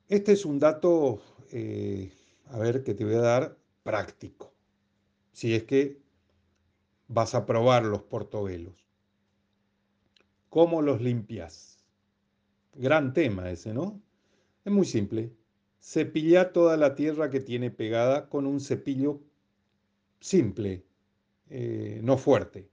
Este 0.07 0.31
es 0.31 0.45
un 0.45 0.57
dato, 0.57 1.21
eh, 1.51 2.11
a 2.47 2.57
ver, 2.57 2.83
que 2.83 2.95
te 2.95 3.05
voy 3.05 3.13
a 3.13 3.21
dar 3.21 3.57
práctico. 3.83 4.51
Si 5.31 5.53
es 5.53 5.63
que 5.65 6.01
vas 7.09 7.35
a 7.35 7.45
probar 7.45 7.83
los 7.83 8.03
portobelos. 8.03 8.87
¿Cómo 10.49 10.81
los 10.81 11.01
limpias? 11.01 11.83
Gran 12.75 13.13
tema 13.13 13.49
ese, 13.49 13.73
¿no? 13.73 14.01
Es 14.63 14.71
muy 14.71 14.85
simple. 14.85 15.33
Cepilla 15.81 16.53
toda 16.53 16.77
la 16.77 16.95
tierra 16.95 17.29
que 17.29 17.39
tiene 17.39 17.71
pegada 17.71 18.29
con 18.29 18.45
un 18.45 18.61
cepillo 18.61 19.21
simple, 20.19 20.85
eh, 21.49 21.99
no 22.03 22.17
fuerte, 22.17 22.69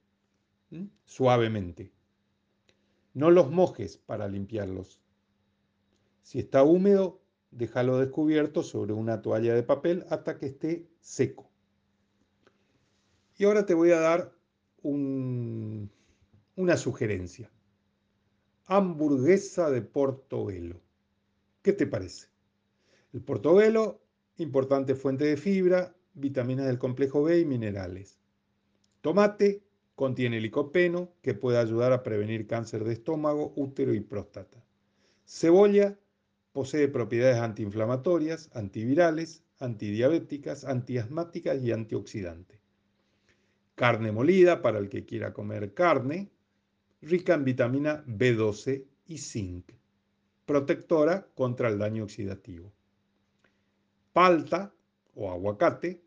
suavemente. 1.05 1.93
No 3.15 3.31
los 3.31 3.51
mojes 3.51 3.97
para 3.97 4.29
limpiarlos. 4.29 5.01
Si 6.23 6.41
está 6.41 6.63
húmedo, 6.63 7.21
déjalo 7.53 7.99
descubierto 7.99 8.63
sobre 8.63 8.93
una 8.93 9.23
toalla 9.23 9.55
de 9.55 9.63
papel 9.63 10.05
hasta 10.11 10.37
que 10.39 10.47
esté 10.47 10.89
seco. 11.01 11.49
Y 13.39 13.45
ahora 13.45 13.67
te 13.67 13.75
voy 13.75 13.91
a 13.91 14.01
dar 14.01 14.33
una 14.83 15.89
sugerencia. 16.77 17.51
Hamburguesa 18.65 19.71
de 19.71 19.83
portobelo. 19.83 20.81
¿Qué 21.63 21.73
te 21.73 21.87
parece? 21.87 22.29
El 23.13 23.21
portobelo, 23.21 24.01
importante 24.39 24.95
fuente 24.95 25.27
de 25.27 25.37
fibra, 25.37 25.95
vitaminas 26.15 26.67
del 26.67 26.79
complejo 26.79 27.23
B 27.25 27.41
y 27.41 27.45
minerales. 27.45 28.19
Tomate, 29.03 29.63
contiene 29.95 30.41
licopeno, 30.41 31.13
que 31.21 31.35
puede 31.35 31.59
ayudar 31.59 31.93
a 31.93 32.03
prevenir 32.03 32.47
cáncer 32.47 32.85
de 32.85 32.95
estómago, 32.95 33.53
útero 33.57 33.95
y 33.95 34.01
próstata. 34.01 34.65
Cebolla, 35.27 35.99
posee 36.53 36.89
propiedades 36.89 37.37
antiinflamatorias, 37.37 38.51
antivirales, 38.55 39.45
antidiabéticas, 39.59 40.65
antiasmáticas 40.65 41.63
y 41.63 41.73
antioxidantes 41.73 42.56
carne 43.77 44.11
molida 44.11 44.63
para 44.63 44.79
el 44.79 44.89
que 44.89 45.05
quiera 45.05 45.33
comer 45.33 45.75
carne, 45.75 46.31
rica 47.03 47.35
en 47.35 47.45
vitamina 47.45 48.03
B12 48.07 48.85
y 49.07 49.19
zinc, 49.19 49.71
protectora 50.47 51.29
contra 51.35 51.69
el 51.69 51.79
daño 51.79 52.05
oxidativo. 52.05 52.73
Palta 54.13 54.73
o 55.15 55.31
aguacate 55.31 56.03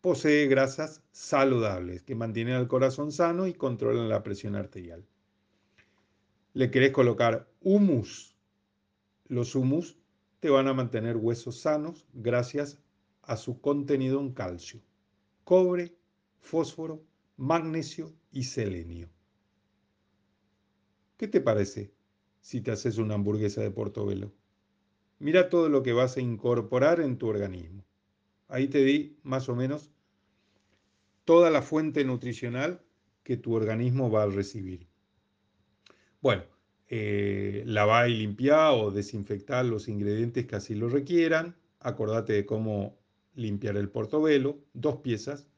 posee 0.00 0.48
grasas 0.48 1.02
saludables 1.12 2.02
que 2.02 2.14
mantienen 2.14 2.56
el 2.56 2.68
corazón 2.68 3.12
sano 3.12 3.46
y 3.46 3.52
controlan 3.52 4.08
la 4.08 4.22
presión 4.22 4.56
arterial. 4.56 5.04
Le 6.54 6.70
querés 6.70 6.92
colocar 6.92 7.46
humus. 7.60 8.34
Los 9.28 9.54
humus 9.54 9.98
te 10.40 10.48
van 10.48 10.68
a 10.68 10.74
mantener 10.74 11.16
huesos 11.16 11.60
sanos 11.60 12.06
gracias 12.14 12.78
a 13.22 13.36
su 13.36 13.60
contenido 13.60 14.20
en 14.20 14.32
calcio, 14.32 14.80
cobre 15.44 15.94
fósforo, 16.44 17.02
magnesio 17.36 18.14
y 18.30 18.44
selenio. 18.44 19.08
¿Qué 21.16 21.26
te 21.26 21.40
parece 21.40 21.92
si 22.40 22.60
te 22.60 22.70
haces 22.70 22.98
una 22.98 23.14
hamburguesa 23.14 23.62
de 23.62 23.70
portobelo? 23.70 24.32
Mira 25.18 25.48
todo 25.48 25.68
lo 25.70 25.82
que 25.82 25.94
vas 25.94 26.16
a 26.16 26.20
incorporar 26.20 27.00
en 27.00 27.16
tu 27.16 27.28
organismo. 27.28 27.84
Ahí 28.48 28.68
te 28.68 28.84
di 28.84 29.18
más 29.22 29.48
o 29.48 29.56
menos 29.56 29.90
toda 31.24 31.50
la 31.50 31.62
fuente 31.62 32.04
nutricional 32.04 32.82
que 33.22 33.38
tu 33.38 33.54
organismo 33.54 34.10
va 34.10 34.24
a 34.24 34.26
recibir. 34.26 34.86
Bueno, 36.20 36.44
eh, 36.88 37.64
y 37.66 38.14
limpiar 38.14 38.74
o 38.74 38.90
desinfectar 38.90 39.64
los 39.64 39.88
ingredientes 39.88 40.46
que 40.46 40.56
así 40.56 40.74
lo 40.74 40.90
requieran. 40.90 41.56
Acordate 41.80 42.34
de 42.34 42.44
cómo 42.44 42.98
limpiar 43.34 43.78
el 43.78 43.88
portobelo, 43.88 44.58
dos 44.74 44.96
piezas, 44.96 45.48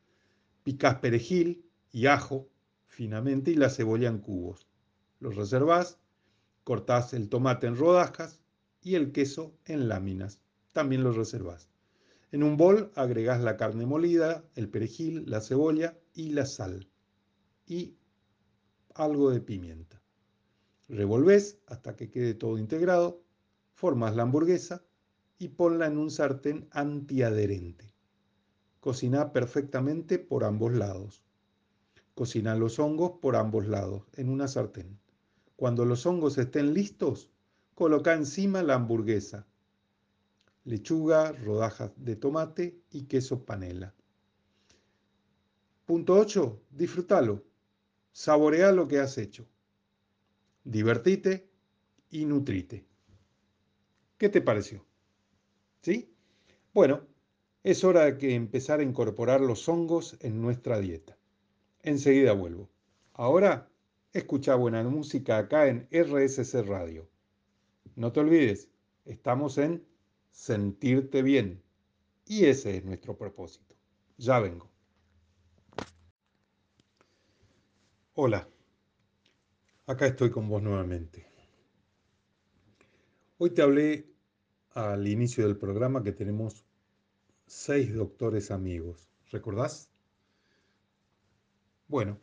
Picás 0.67 0.97
perejil 0.97 1.65
y 1.93 2.07
ajo 2.07 2.49
finamente 2.89 3.53
y 3.53 3.55
la 3.55 3.71
cebolla 3.71 4.09
en 4.09 4.19
cubos. 4.19 4.67
Los 5.21 5.37
reservás, 5.37 6.01
cortás 6.65 7.15
el 7.15 7.29
tomate 7.29 7.69
en 7.69 7.77
rodajas 7.77 8.41
y 8.83 8.97
el 8.97 9.13
queso 9.13 9.55
en 9.65 9.89
láminas. 9.89 10.41
También 10.73 11.05
los 11.05 11.15
reservás. 11.15 11.69
En 12.33 12.43
un 12.43 12.57
bol 12.57 12.91
agregás 12.97 13.41
la 13.45 13.57
carne 13.57 13.87
molida, 13.87 14.45
el 14.57 14.69
perejil, 14.69 15.31
la 15.31 15.41
cebolla 15.41 15.97
y 16.15 16.31
la 16.31 16.47
sal. 16.47 16.89
Y 17.65 17.95
algo 18.93 19.31
de 19.31 19.41
pimienta. 19.41 20.03
Revolvés 20.89 21.61
hasta 21.69 21.95
que 21.95 22.11
quede 22.11 22.35
todo 22.35 22.59
integrado, 22.59 23.23
formas 23.73 24.17
la 24.17 24.25
hamburguesa 24.25 24.83
y 25.39 25.47
ponla 25.47 25.87
en 25.87 25.97
un 25.97 26.11
sartén 26.11 26.67
antiadherente. 26.73 27.96
Cocina 28.87 29.33
perfectamente 29.33 30.21
por 30.21 30.45
ambos 30.45 30.73
lados. 30.73 31.25
Cocina 32.15 32.55
los 32.55 32.79
hongos 32.79 33.19
por 33.21 33.35
ambos 33.35 33.67
lados 33.67 34.05
en 34.13 34.29
una 34.29 34.47
sartén. 34.47 34.97
Cuando 35.57 35.85
los 35.85 36.07
hongos 36.07 36.39
estén 36.39 36.73
listos, 36.73 37.29
coloca 37.75 38.15
encima 38.15 38.63
la 38.63 38.75
hamburguesa, 38.75 39.45
lechuga, 40.63 41.33
rodajas 41.33 41.91
de 41.97 42.15
tomate 42.15 42.79
y 42.93 43.07
queso 43.07 43.45
panela. 43.45 43.93
Punto 45.85 46.15
8. 46.15 46.63
Disfrútalo. 46.71 47.43
Saborea 48.13 48.71
lo 48.71 48.87
que 48.87 49.01
has 49.01 49.19
hecho. 49.19 49.49
Divertite 50.63 51.51
y 52.11 52.25
nutrite. 52.25 52.87
¿Qué 54.17 54.29
te 54.29 54.41
pareció? 54.41 54.87
¿Sí? 55.83 56.15
Bueno, 56.73 57.16
es 57.67 57.83
hora 57.83 58.05
de 58.05 58.17
que 58.17 58.37
empezar 58.37 58.79
a 58.79 58.85
incorporar 58.85 59.41
los 59.41 59.69
hongos 59.69 60.17
en 60.21 60.41
nuestra 60.41 60.79
dieta. 60.79 61.19
Enseguida 61.83 62.33
vuelvo. 62.33 62.71
Ahora, 63.13 63.69
escucha 64.13 64.55
buena 64.55 64.85
música 64.85 65.37
acá 65.37 65.67
en 65.67 65.89
RSC 65.91 66.63
Radio. 66.63 67.09
No 67.97 68.13
te 68.13 68.21
olvides, 68.21 68.71
estamos 69.05 69.59
en 69.59 69.85
sentirte 70.31 71.23
bien. 71.23 71.61
Y 72.25 72.45
ese 72.45 72.77
es 72.77 72.85
nuestro 72.85 73.19
propósito. 73.19 73.75
Ya 74.17 74.39
vengo. 74.39 74.71
Hola, 78.15 78.49
acá 79.87 80.07
estoy 80.07 80.31
con 80.31 80.49
vos 80.49 80.63
nuevamente. 80.63 81.27
Hoy 83.39 83.51
te 83.51 83.63
hablé 83.63 84.07
al 84.71 85.09
inicio 85.09 85.45
del 85.49 85.57
programa 85.57 86.05
que 86.05 86.13
tenemos 86.13 86.66
seis 87.47 87.95
doctores 87.95 88.51
amigos. 88.51 89.09
¿Recordás? 89.31 89.91
Bueno, 91.89 92.19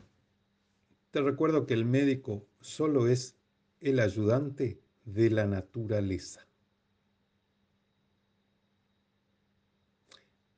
te 1.12 1.22
recuerdo 1.22 1.66
que 1.66 1.74
el 1.74 1.86
médico 1.86 2.46
solo 2.60 3.08
es 3.08 3.36
el 3.82 4.00
ayudante 4.00 4.80
de 5.06 5.30
la 5.30 5.46
naturaleza. 5.46 6.48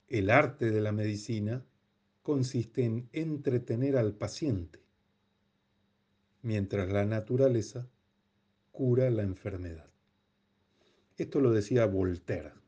El 0.08 0.30
arte 0.30 0.72
de 0.72 0.82
la 0.82 0.92
medicina 0.92 1.66
consiste 2.22 2.86
en 2.86 3.10
entretener 3.12 3.98
al 3.98 4.14
paciente, 4.14 4.80
mientras 6.42 6.90
la 6.90 7.06
naturaleza 7.06 7.88
cura 8.72 9.10
la 9.10 9.24
enfermedad. 9.24 9.90
Esto 11.18 11.40
lo 11.40 11.52
decía 11.52 11.86
Voltaire. 11.86 12.65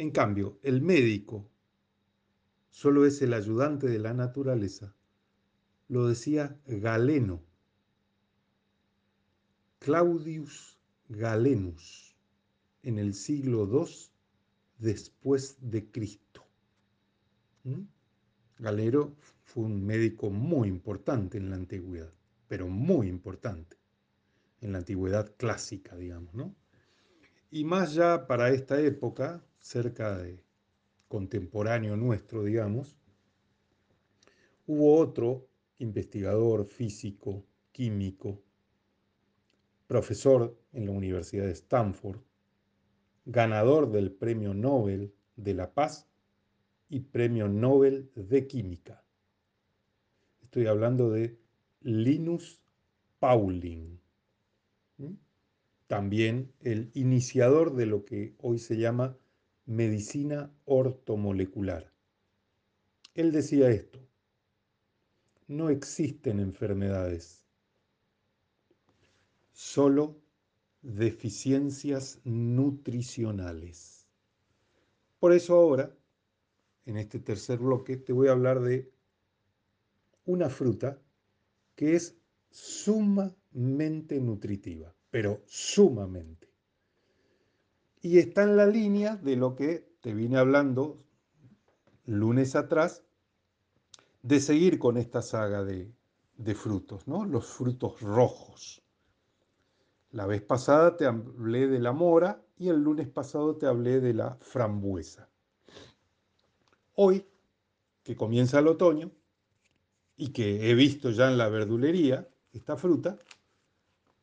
En 0.00 0.12
cambio, 0.12 0.58
el 0.62 0.80
médico 0.80 1.46
solo 2.70 3.04
es 3.04 3.20
el 3.20 3.34
ayudante 3.34 3.86
de 3.86 3.98
la 3.98 4.14
naturaleza, 4.14 4.94
lo 5.88 6.08
decía 6.08 6.58
Galeno, 6.66 7.42
Claudius 9.78 10.78
Galenus, 11.10 12.16
en 12.82 12.98
el 12.98 13.12
siglo 13.12 13.68
II 13.70 13.92
después 14.78 15.58
de 15.60 15.90
Cristo. 15.90 16.46
¿Mm? 17.64 17.82
Galero 18.58 19.14
fue 19.42 19.64
un 19.64 19.84
médico 19.84 20.30
muy 20.30 20.68
importante 20.68 21.36
en 21.36 21.50
la 21.50 21.56
antigüedad, 21.56 22.14
pero 22.48 22.68
muy 22.68 23.06
importante 23.06 23.76
en 24.62 24.72
la 24.72 24.78
antigüedad 24.78 25.30
clásica, 25.36 25.94
digamos, 25.94 26.32
¿no? 26.32 26.54
Y 27.50 27.64
más 27.64 27.92
ya 27.92 28.26
para 28.26 28.48
esta 28.48 28.80
época, 28.80 29.44
cerca 29.60 30.16
de 30.18 30.42
contemporáneo 31.08 31.96
nuestro, 31.96 32.42
digamos, 32.42 32.96
hubo 34.66 34.96
otro 34.96 35.48
investigador 35.78 36.66
físico, 36.66 37.46
químico, 37.72 38.42
profesor 39.86 40.58
en 40.72 40.86
la 40.86 40.92
Universidad 40.92 41.46
de 41.46 41.52
Stanford, 41.52 42.20
ganador 43.24 43.90
del 43.90 44.12
Premio 44.12 44.54
Nobel 44.54 45.14
de 45.36 45.54
la 45.54 45.72
Paz 45.72 46.08
y 46.88 47.00
Premio 47.00 47.48
Nobel 47.48 48.10
de 48.14 48.46
Química. 48.46 49.04
Estoy 50.42 50.66
hablando 50.66 51.10
de 51.10 51.38
Linus 51.80 52.60
Pauling 53.18 54.00
también 55.90 56.52
el 56.60 56.92
iniciador 56.94 57.74
de 57.74 57.84
lo 57.84 58.04
que 58.04 58.36
hoy 58.38 58.60
se 58.60 58.76
llama 58.76 59.16
medicina 59.70 60.52
ortomolecular. 60.64 61.92
Él 63.14 63.30
decía 63.30 63.70
esto, 63.70 64.00
no 65.46 65.70
existen 65.70 66.40
enfermedades, 66.40 67.46
solo 69.52 70.20
deficiencias 70.82 72.20
nutricionales. 72.24 74.08
Por 75.20 75.32
eso 75.32 75.54
ahora, 75.54 75.96
en 76.84 76.96
este 76.96 77.20
tercer 77.20 77.60
bloque, 77.60 77.96
te 77.96 78.12
voy 78.12 78.26
a 78.26 78.32
hablar 78.32 78.60
de 78.60 78.90
una 80.24 80.50
fruta 80.50 81.00
que 81.76 81.94
es 81.94 82.16
sumamente 82.50 84.20
nutritiva 84.20 84.94
pero 85.10 85.42
sumamente. 85.46 86.49
Y 88.02 88.18
está 88.18 88.42
en 88.44 88.56
la 88.56 88.66
línea 88.66 89.16
de 89.16 89.36
lo 89.36 89.54
que 89.54 89.86
te 90.00 90.14
vine 90.14 90.38
hablando 90.38 90.98
lunes 92.06 92.56
atrás, 92.56 93.04
de 94.22 94.40
seguir 94.40 94.78
con 94.78 94.96
esta 94.96 95.22
saga 95.22 95.64
de, 95.64 95.92
frutos, 96.54 97.06
¿no? 97.06 97.24
Los 97.24 97.46
frutos 97.46 98.00
rojos. 98.00 98.82
La 100.10 100.26
vez 100.26 100.42
pasada 100.42 100.96
te 100.96 101.06
hablé 101.06 101.68
de 101.68 101.78
la 101.78 101.92
mora 101.92 102.42
y 102.58 102.68
el 102.68 102.82
lunes 102.82 103.08
pasado 103.08 103.56
te 103.56 103.66
hablé 103.66 104.00
de 104.00 104.14
la 104.14 104.36
frambuesa. 104.40 105.28
Hoy, 106.94 107.24
que 108.02 108.16
comienza 108.16 108.58
el 108.58 108.66
otoño 108.66 109.12
y 110.16 110.32
que 110.32 110.70
he 110.70 110.74
visto 110.74 111.10
ya 111.10 111.30
en 111.30 111.38
la 111.38 111.48
verdulería 111.48 112.28
esta 112.52 112.76
fruta, 112.76 113.16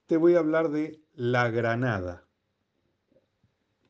te 0.05 0.17
voy 0.17 0.35
a 0.35 0.39
hablar 0.39 0.69
de 0.69 1.01
la 1.15 1.49
granada. 1.49 2.26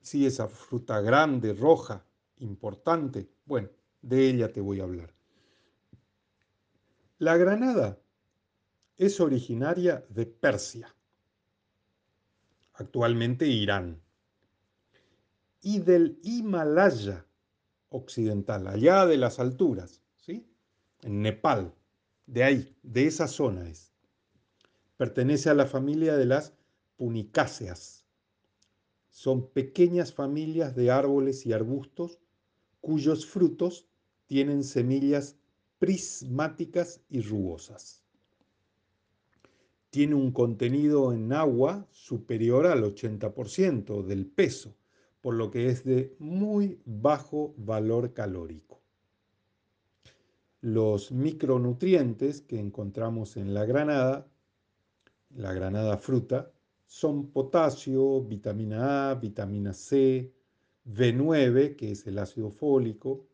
Sí, 0.08 0.26
esa 0.26 0.48
fruta 0.48 1.02
grande, 1.02 1.52
roja, 1.54 2.06
importante. 2.38 3.30
Bueno, 3.44 3.68
de 4.02 4.30
ella 4.30 4.54
te 4.54 4.62
voy 4.62 4.80
a 4.80 4.84
hablar. 4.84 5.14
La 7.18 7.36
granada 7.36 8.00
es 8.96 9.20
originaria 9.20 10.06
de 10.08 10.26
Persia, 10.26 10.96
actualmente 12.76 13.48
Irán, 13.48 14.02
y 15.60 15.80
del 15.80 16.22
Himalaya 16.24 17.26
occidental, 17.90 18.68
allá 18.68 19.06
de 19.06 19.18
las 19.18 19.40
alturas, 19.40 20.02
¿sí? 20.16 20.50
En 21.02 21.22
Nepal, 21.22 21.76
de 22.28 22.46
ahí, 22.46 22.78
de 22.82 23.08
esa 23.08 23.28
zona 23.28 23.68
es. 23.68 23.92
Pertenece 24.96 25.50
a 25.50 25.54
la 25.54 25.66
familia 25.66 26.16
de 26.16 26.28
las 26.28 26.54
punicáceas. 26.96 27.97
Son 29.18 29.48
pequeñas 29.48 30.14
familias 30.14 30.76
de 30.76 30.92
árboles 30.92 31.48
y 31.48 31.52
arbustos 31.52 32.20
cuyos 32.82 33.26
frutos 33.26 33.88
tienen 34.28 34.64
semillas 34.64 35.38
prismáticas 35.80 37.02
y 37.10 37.22
rugosas. 37.22 38.04
Tiene 39.90 40.14
un 40.14 40.32
contenido 40.32 41.14
en 41.14 41.34
agua 41.34 41.88
superior 41.90 42.68
al 42.68 42.84
80% 42.84 44.04
del 44.04 44.28
peso, 44.28 44.76
por 45.22 45.34
lo 45.34 45.50
que 45.50 45.70
es 45.70 45.84
de 45.84 46.16
muy 46.20 46.80
bajo 46.86 47.56
valor 47.58 48.14
calórico. 48.14 48.84
Los 50.62 51.12
micronutrientes 51.12 52.42
que 52.42 52.60
encontramos 52.60 53.36
en 53.36 53.56
la 53.56 53.66
granada 53.66 54.28
la 55.36 55.54
granada 55.54 55.98
fruta, 55.98 56.52
son 56.88 57.32
potasio, 57.32 58.22
vitamina 58.22 59.12
A, 59.12 59.16
vitamina 59.16 59.74
C, 59.74 60.34
B9, 60.86 61.76
que 61.76 61.92
es 61.92 62.08
el 62.08 62.18
ácido 62.18 62.50
fólico. 62.50 63.28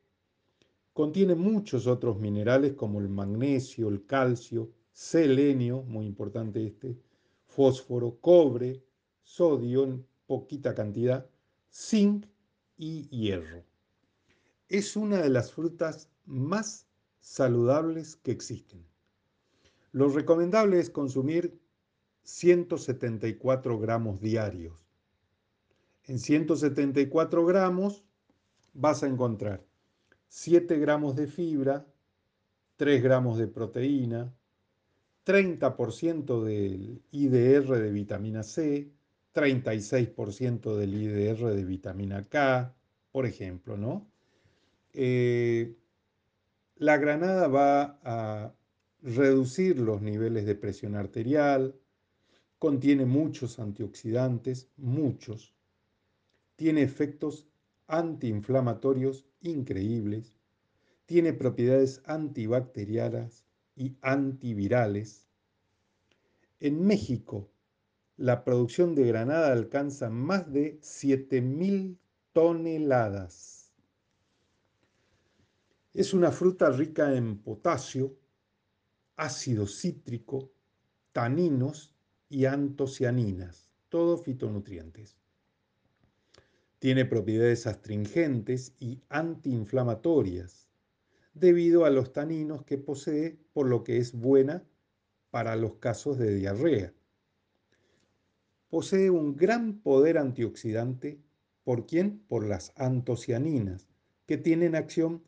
Contiene 0.92 1.36
muchos 1.36 1.86
otros 1.86 2.20
minerales 2.20 2.74
como 2.74 3.00
el 3.00 3.10
magnesio, 3.10 3.90
el 3.90 4.06
calcio, 4.06 4.72
selenio, 4.92 5.84
muy 5.84 6.08
importante 6.08 6.66
este, 6.66 6.98
fósforo, 7.46 8.18
cobre, 8.20 8.84
sodio 9.22 9.84
en 9.84 10.06
poquita 10.26 10.74
cantidad, 10.74 11.30
zinc 11.72 12.26
y 12.76 13.08
hierro. 13.10 13.64
Es 14.68 14.96
una 14.96 15.22
de 15.22 15.30
las 15.30 15.52
frutas 15.52 16.10
más 16.26 16.88
saludables 17.20 18.16
que 18.16 18.32
existen. 18.32 18.84
Lo 19.92 20.10
recomendable 20.10 20.80
es 20.80 20.90
consumir 20.90 21.63
174 22.24 23.80
gramos 23.80 24.20
diarios. 24.20 24.76
En 26.06 26.20
174 26.20 27.46
gramos 27.46 28.04
vas 28.74 29.04
a 29.04 29.08
encontrar 29.08 29.64
7 30.28 30.80
gramos 30.80 31.16
de 31.16 31.28
fibra, 31.28 31.86
3 32.78 33.04
gramos 33.04 33.38
de 33.38 33.48
proteína, 33.48 34.34
30% 35.26 36.44
del 36.44 37.04
IDR 37.12 37.78
de 37.78 37.92
vitamina 37.92 38.44
C, 38.44 38.92
36% 39.34 40.76
del 40.76 40.94
IDR 40.96 41.54
de 41.54 41.64
vitamina 41.64 42.24
K, 42.24 42.74
por 43.12 43.26
ejemplo, 43.26 43.78
¿no? 43.78 44.08
Eh, 44.94 45.76
la 46.76 46.98
granada 46.98 47.48
va 47.48 48.00
a 48.04 48.54
reducir 49.02 49.80
los 49.80 50.02
niveles 50.02 50.46
de 50.46 50.56
presión 50.56 50.96
arterial, 50.96 51.76
contiene 52.64 53.06
muchos 53.06 53.60
antioxidantes, 53.60 54.70
muchos, 54.78 55.54
tiene 56.56 56.82
efectos 56.82 57.46
antiinflamatorios 57.88 59.26
increíbles, 59.42 60.38
tiene 61.06 61.34
propiedades 61.34 62.02
antibacterianas 62.06 63.44
y 63.76 63.98
antivirales. 64.02 65.28
En 66.62 66.86
México, 66.86 67.50
la 68.16 68.46
producción 68.46 68.96
de 68.96 69.08
granada 69.08 69.52
alcanza 69.52 70.10
más 70.10 70.50
de 70.50 70.80
7.000 70.80 71.98
toneladas. 72.32 73.74
Es 75.94 76.14
una 76.14 76.32
fruta 76.32 76.70
rica 76.70 77.14
en 77.14 77.40
potasio, 77.40 78.16
ácido 79.18 79.68
cítrico, 79.68 80.54
taninos 81.12 81.93
y 82.34 82.48
antocianinas, 82.48 83.70
todos 83.90 84.24
fitonutrientes. 84.24 85.20
Tiene 86.80 87.06
propiedades 87.06 87.68
astringentes 87.68 88.74
y 88.80 89.04
antiinflamatorias 89.10 90.68
debido 91.36 91.86
a 91.86 91.92
los 91.92 92.12
taninos 92.12 92.64
que 92.64 92.80
posee, 92.80 93.38
por 93.54 93.68
lo 93.68 93.84
que 93.84 93.98
es 93.98 94.14
buena 94.14 94.64
para 95.30 95.56
los 95.56 95.76
casos 95.76 96.18
de 96.18 96.34
diarrea. 96.34 96.92
Posee 98.68 99.12
un 99.12 99.36
gran 99.36 99.80
poder 99.82 100.18
antioxidante, 100.18 101.22
¿por 101.64 101.86
quién? 101.86 102.18
Por 102.28 102.48
las 102.48 102.74
antocianinas, 102.78 103.88
que 104.26 104.38
tienen 104.38 104.74
acción 104.74 105.24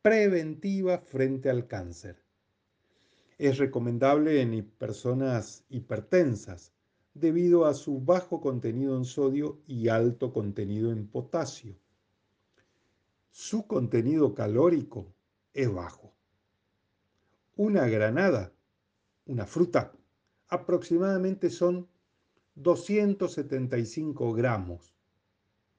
preventiva 0.00 1.00
frente 1.00 1.50
al 1.50 1.66
cáncer. 1.66 2.25
Es 3.38 3.58
recomendable 3.58 4.40
en 4.40 4.64
personas 4.78 5.64
hipertensas 5.68 6.72
debido 7.12 7.66
a 7.66 7.74
su 7.74 8.00
bajo 8.00 8.40
contenido 8.40 8.96
en 8.96 9.04
sodio 9.04 9.60
y 9.66 9.88
alto 9.88 10.32
contenido 10.32 10.90
en 10.90 11.06
potasio. 11.06 11.76
Su 13.30 13.66
contenido 13.66 14.34
calórico 14.34 15.14
es 15.52 15.72
bajo. 15.72 16.14
Una 17.56 17.86
granada, 17.88 18.52
una 19.26 19.46
fruta, 19.46 19.92
aproximadamente 20.48 21.50
son 21.50 21.88
275 22.54 24.32
gramos 24.32 24.94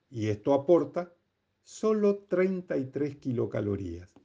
y 0.10 0.28
esto 0.28 0.54
aporta 0.54 1.14
solo 1.64 2.20
33 2.28 3.18
kilocalorías. 3.18 4.17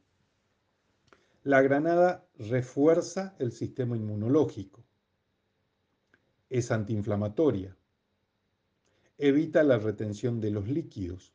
La 1.44 1.60
granada 1.60 2.24
refuerza 2.38 3.34
el 3.40 3.50
sistema 3.50 3.96
inmunológico. 3.96 4.84
Es 6.48 6.70
antiinflamatoria. 6.70 7.76
Evita 9.18 9.64
la 9.64 9.78
retención 9.78 10.40
de 10.40 10.52
los 10.52 10.68
líquidos. 10.68 11.34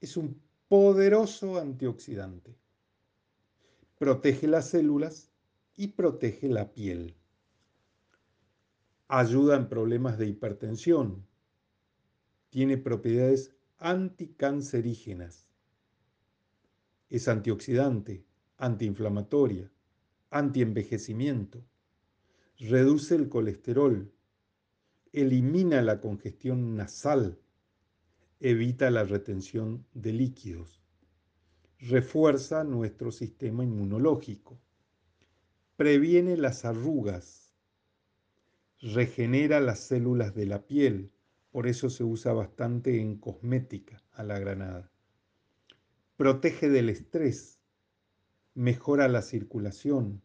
Es 0.00 0.16
un 0.16 0.42
poderoso 0.66 1.60
antioxidante. 1.60 2.56
Protege 3.96 4.48
las 4.48 4.70
células 4.70 5.30
y 5.76 5.88
protege 5.88 6.48
la 6.48 6.72
piel. 6.72 7.14
Ayuda 9.06 9.54
en 9.54 9.68
problemas 9.68 10.18
de 10.18 10.26
hipertensión. 10.26 11.24
Tiene 12.50 12.76
propiedades 12.76 13.54
anticancerígenas. 13.78 15.46
Es 17.08 17.28
antioxidante 17.28 18.24
antiinflamatoria, 18.56 19.70
antienvejecimiento, 20.30 21.64
reduce 22.58 23.14
el 23.14 23.28
colesterol, 23.28 24.12
elimina 25.12 25.82
la 25.82 26.00
congestión 26.00 26.76
nasal, 26.76 27.38
evita 28.40 28.90
la 28.90 29.04
retención 29.04 29.86
de 29.92 30.12
líquidos, 30.12 30.82
refuerza 31.78 32.64
nuestro 32.64 33.12
sistema 33.12 33.64
inmunológico, 33.64 34.58
previene 35.76 36.36
las 36.36 36.64
arrugas, 36.64 37.52
regenera 38.80 39.60
las 39.60 39.80
células 39.80 40.34
de 40.34 40.46
la 40.46 40.66
piel, 40.66 41.10
por 41.50 41.66
eso 41.66 41.90
se 41.90 42.04
usa 42.04 42.32
bastante 42.32 43.00
en 43.00 43.16
cosmética 43.16 44.02
a 44.12 44.22
la 44.22 44.38
granada, 44.38 44.90
protege 46.16 46.68
del 46.68 46.88
estrés, 46.88 47.53
mejora 48.54 49.08
la 49.08 49.22
circulación. 49.22 50.22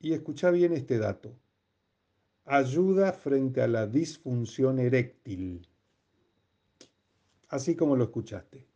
Y 0.00 0.14
escucha 0.14 0.50
bien 0.50 0.72
este 0.72 0.98
dato. 0.98 1.36
Ayuda 2.44 3.12
frente 3.12 3.62
a 3.62 3.68
la 3.68 3.86
disfunción 3.86 4.78
eréctil. 4.78 5.68
Así 7.48 7.76
como 7.76 7.96
lo 7.96 8.04
escuchaste. 8.04 8.66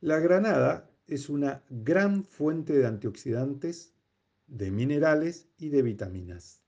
La 0.00 0.18
granada 0.18 0.90
es 1.06 1.28
una 1.28 1.62
gran 1.70 2.24
fuente 2.24 2.72
de 2.72 2.86
antioxidantes, 2.86 3.94
de 4.46 4.70
minerales 4.70 5.48
y 5.58 5.68
de 5.68 5.82
vitaminas. 5.82 6.60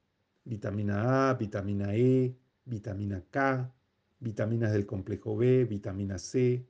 Vitamina 0.44 1.30
A, 1.30 1.34
vitamina 1.34 1.94
E, 1.94 2.36
vitamina 2.64 3.24
K, 3.30 3.72
vitaminas 4.20 4.72
del 4.72 4.86
complejo 4.86 5.36
B, 5.36 5.64
vitamina 5.64 6.18
C, 6.18 6.66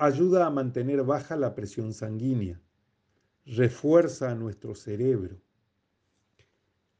ayuda 0.00 0.46
a 0.46 0.50
mantener 0.50 1.02
baja 1.02 1.36
la 1.36 1.54
presión 1.54 1.92
sanguínea, 1.92 2.58
refuerza 3.44 4.34
nuestro 4.34 4.74
cerebro, 4.74 5.42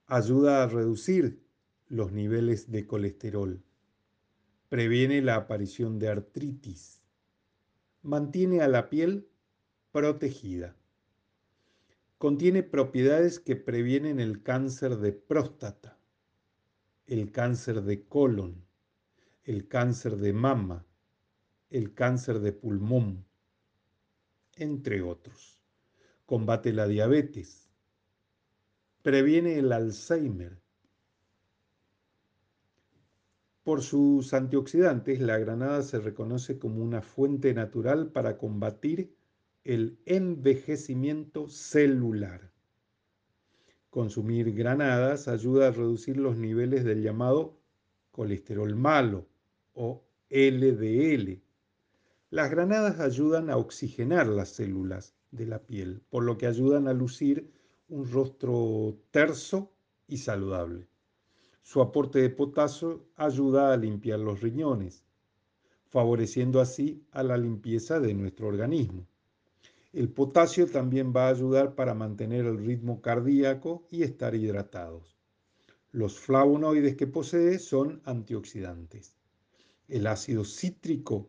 ayuda 0.07 0.63
a 0.63 0.67
reducir 0.67 1.43
los 1.89 2.13
niveles 2.13 2.71
de 2.71 2.87
colesterol, 2.87 3.63
previene 4.69 5.23
la 5.23 5.37
aparición 5.37 5.99
de 5.99 6.11
artritis, 6.11 7.01
mantiene 8.03 8.61
a 8.61 8.69
la 8.69 8.91
piel 8.91 9.27
protegida. 9.93 10.77
Contiene 12.19 12.63
propiedades 12.63 13.41
que 13.41 13.57
previenen 13.57 14.21
el 14.21 14.43
cáncer 14.43 14.99
de 14.99 15.13
próstata, 15.13 15.97
el 17.07 17.33
cáncer 17.33 17.81
de 17.81 18.05
colon, 18.05 18.63
el 19.45 19.69
cáncer 19.69 20.19
de 20.19 20.35
mama, 20.35 20.85
el 21.71 21.95
cáncer 21.95 22.41
de 22.41 22.53
pulmón, 22.53 23.25
entre 24.57 25.03
otros. 25.03 25.61
Combate 26.27 26.73
la 26.73 26.87
diabetes, 26.87 27.71
previene 29.03 29.59
el 29.59 29.73
Alzheimer. 29.73 30.61
Por 33.63 33.83
sus 33.83 34.35
antioxidantes, 34.35 35.21
la 35.21 35.39
granada 35.39 35.83
se 35.83 35.99
reconoce 36.01 36.59
como 36.59 36.83
una 36.83 37.03
fuente 37.03 37.55
natural 37.55 38.11
para 38.11 38.37
combatir 38.37 39.15
el 39.65 39.99
envejecimiento 40.07 41.49
celular. 41.49 42.51
Consumir 43.91 44.53
granadas 44.55 45.29
ayuda 45.29 45.69
a 45.69 45.73
reducir 45.73 46.17
los 46.17 46.37
niveles 46.37 46.85
del 46.85 47.03
llamado 47.03 47.61
colesterol 48.11 48.75
malo 48.77 49.29
o 49.73 50.05
LDL, 50.31 51.43
las 52.31 52.49
granadas 52.49 53.01
ayudan 53.01 53.51
a 53.51 53.57
oxigenar 53.57 54.29
las 54.29 54.51
células 54.51 55.15
de 55.33 55.47
la 55.47 55.59
piel, 55.67 56.01
por 56.11 56.23
lo 56.23 56.39
que 56.39 56.47
ayudan 56.47 56.87
a 56.87 56.93
lucir 56.93 57.51
un 57.89 58.09
rostro 58.09 58.97
terso 59.11 59.73
y 60.07 60.19
saludable. 60.19 60.89
Su 61.63 61.83
aporte 61.83 62.21
de 62.21 62.31
potasio 62.31 63.05
ayuda 63.17 63.73
a 63.73 63.77
limpiar 63.77 64.21
los 64.21 64.41
riñones, 64.43 65.03
favoreciendo 65.89 66.61
así 66.61 67.05
a 67.11 67.25
la 67.25 67.37
limpieza 67.37 67.99
de 67.99 68.15
nuestro 68.15 68.47
organismo. 68.47 69.09
El 69.93 70.09
potasio 70.09 70.69
también 70.69 71.13
va 71.15 71.27
a 71.27 71.31
ayudar 71.31 71.75
para 71.75 71.95
mantener 71.95 72.47
el 72.47 72.65
ritmo 72.65 73.03
cardíaco 73.03 73.89
y 73.91 74.05
estar 74.05 74.37
hidratados. 74.37 75.17
Los 75.91 76.21
flavonoides 76.21 76.95
que 76.95 77.09
posee 77.09 77.59
son 77.59 78.01
antioxidantes. 78.05 79.17
El 79.89 80.07
ácido 80.07 80.45
cítrico 80.45 81.29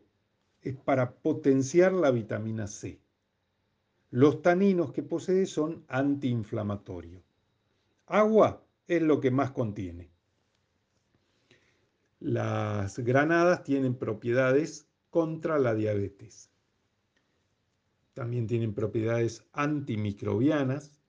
es 0.61 0.75
para 0.75 1.15
potenciar 1.15 1.93
la 1.93 2.11
vitamina 2.11 2.67
C. 2.67 2.99
Los 4.09 4.41
taninos 4.41 4.91
que 4.91 5.03
posee 5.03 5.45
son 5.45 5.85
antiinflamatorios. 5.87 7.23
Agua 8.05 8.61
es 8.87 9.01
lo 9.01 9.21
que 9.21 9.31
más 9.31 9.51
contiene. 9.51 10.11
Las 12.19 12.99
granadas 12.99 13.63
tienen 13.63 13.95
propiedades 13.95 14.87
contra 15.09 15.57
la 15.57 15.73
diabetes. 15.73 16.51
También 18.13 18.47
tienen 18.47 18.73
propiedades 18.73 19.45
antimicrobianas, 19.53 21.01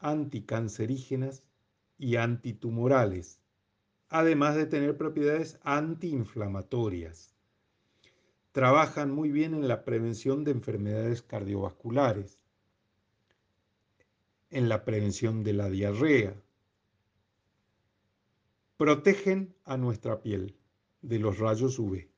anticancerígenas 0.00 1.44
y 1.96 2.16
antitumorales, 2.16 3.40
además 4.08 4.56
de 4.56 4.66
tener 4.66 4.96
propiedades 4.96 5.58
antiinflamatorias. 5.62 7.35
Trabajan 8.56 9.10
muy 9.10 9.30
bien 9.30 9.52
en 9.52 9.68
la 9.68 9.84
prevención 9.84 10.42
de 10.42 10.52
enfermedades 10.52 11.20
cardiovasculares, 11.20 12.38
en 14.48 14.70
la 14.70 14.82
prevención 14.82 15.44
de 15.44 15.52
la 15.52 15.68
diarrea. 15.68 16.34
Protegen 18.78 19.54
a 19.64 19.76
nuestra 19.76 20.22
piel 20.22 20.56
de 21.02 21.18
los 21.18 21.38
rayos 21.38 21.78
UV. 21.78 22.08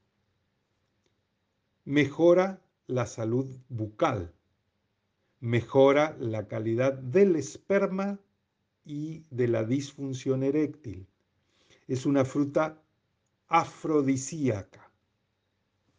Mejora 1.84 2.62
la 2.86 3.06
salud 3.06 3.58
bucal. 3.68 4.32
Mejora 5.40 6.16
la 6.20 6.46
calidad 6.46 6.92
del 6.92 7.34
esperma 7.34 8.20
y 8.84 9.24
de 9.30 9.48
la 9.48 9.64
disfunción 9.64 10.44
eréctil. 10.44 11.08
Es 11.88 12.06
una 12.06 12.24
fruta 12.24 12.80
afrodisíaca. 13.48 14.87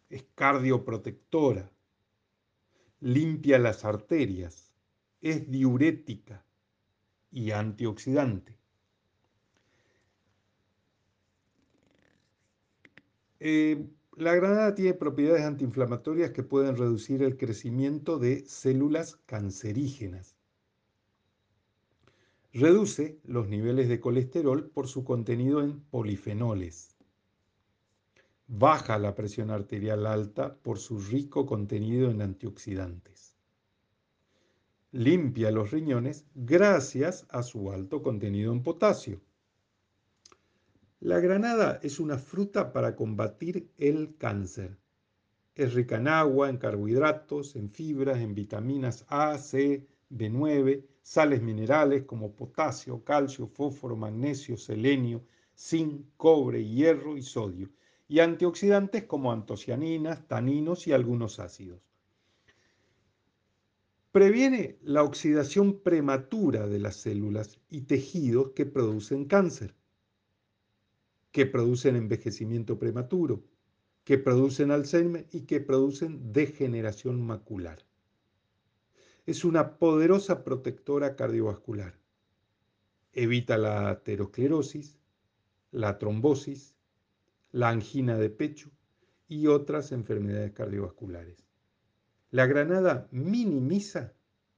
Es 0.09 0.25
cardioprotectora. 0.35 1.71
Limpia 2.99 3.59
las 3.59 3.85
arterias. 3.85 4.73
Es 5.21 5.49
diurética 5.49 6.45
y 7.31 7.51
antioxidante. 7.51 8.57
Eh, 13.39 13.87
la 14.17 14.35
granada 14.35 14.75
tiene 14.75 14.93
propiedades 14.95 15.43
antiinflamatorias 15.43 16.31
que 16.31 16.43
pueden 16.43 16.75
reducir 16.75 17.23
el 17.23 17.37
crecimiento 17.37 18.19
de 18.19 18.45
células 18.45 19.15
cancerígenas. 19.25 20.35
Reduce 22.51 23.19
los 23.23 23.47
niveles 23.47 23.87
de 23.87 24.01
colesterol 24.01 24.69
por 24.71 24.87
su 24.87 25.05
contenido 25.05 25.61
en 25.61 25.79
polifenoles. 25.79 26.98
Baja 28.51 28.97
la 28.97 29.13
presión 29.13 29.51
arterial 29.51 30.07
alta 30.07 30.55
por 30.55 30.79
su 30.79 30.99
rico 30.99 31.45
contenido 31.45 32.09
en 32.09 32.23
antioxidantes. 32.23 33.35
Limpia 34.91 35.51
los 35.51 35.69
riñones 35.69 36.25
gracias 36.33 37.27
a 37.29 37.43
su 37.43 37.71
alto 37.71 38.01
contenido 38.01 38.51
en 38.51 38.63
potasio. 38.63 39.21
La 40.99 41.19
granada 41.19 41.79
es 41.83 41.99
una 41.99 42.17
fruta 42.17 42.73
para 42.73 42.95
combatir 42.95 43.69
el 43.77 44.15
cáncer. 44.17 44.79
Es 45.53 45.75
rica 45.75 45.97
en 45.97 46.07
agua, 46.07 46.49
en 46.49 46.57
carbohidratos, 46.57 47.55
en 47.55 47.69
fibras, 47.69 48.17
en 48.17 48.33
vitaminas 48.33 49.05
A, 49.09 49.37
C, 49.37 49.85
B9, 50.09 50.87
sales 51.03 51.43
minerales 51.43 52.03
como 52.05 52.35
potasio, 52.35 53.03
calcio, 53.03 53.45
fósforo, 53.45 53.95
magnesio, 53.95 54.57
selenio, 54.57 55.23
zinc, 55.55 56.03
cobre, 56.17 56.65
hierro 56.65 57.15
y 57.15 57.21
sodio, 57.21 57.69
y 58.09 58.19
antioxidantes 58.19 59.05
como 59.05 59.31
antocianinas, 59.31 60.27
taninos 60.27 60.85
y 60.87 60.91
algunos 60.91 61.39
ácidos. 61.39 61.79
Previene 64.11 64.77
la 64.81 65.03
oxidación 65.03 65.79
prematura 65.79 66.67
de 66.67 66.79
las 66.79 66.97
células 66.97 67.59
y 67.69 67.81
tejidos 67.81 68.49
que 68.49 68.65
producen 68.65 69.23
cáncer 69.23 69.73
que 71.31 71.45
producen 71.45 71.95
envejecimiento 71.95 72.79
prematuro, 72.79 73.43
que 74.03 74.17
producen 74.17 74.71
Alzheimer 74.71 75.27
y 75.31 75.41
que 75.41 75.59
producen 75.59 76.33
degeneración 76.33 77.21
macular. 77.21 77.85
Es 79.25 79.45
una 79.45 79.77
poderosa 79.77 80.43
protectora 80.43 81.15
cardiovascular. 81.15 81.99
Evita 83.13 83.57
la 83.57 83.89
aterosclerosis, 83.89 84.97
la 85.71 85.99
trombosis, 85.99 86.75
la 87.51 87.69
angina 87.69 88.17
de 88.17 88.29
pecho 88.29 88.69
y 89.27 89.47
otras 89.47 89.91
enfermedades 89.91 90.51
cardiovasculares. 90.51 91.45
La 92.31 92.45
granada 92.45 93.07
minimiza 93.11 94.13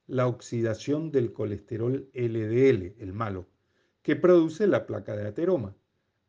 la 0.06 0.26
oxidación 0.26 1.10
del 1.10 1.32
colesterol 1.32 2.10
LDL, 2.12 2.94
el 2.98 3.12
malo, 3.12 3.46
que 4.02 4.16
produce 4.16 4.66
la 4.66 4.86
placa 4.86 5.16
de 5.16 5.26
ateroma. 5.26 5.74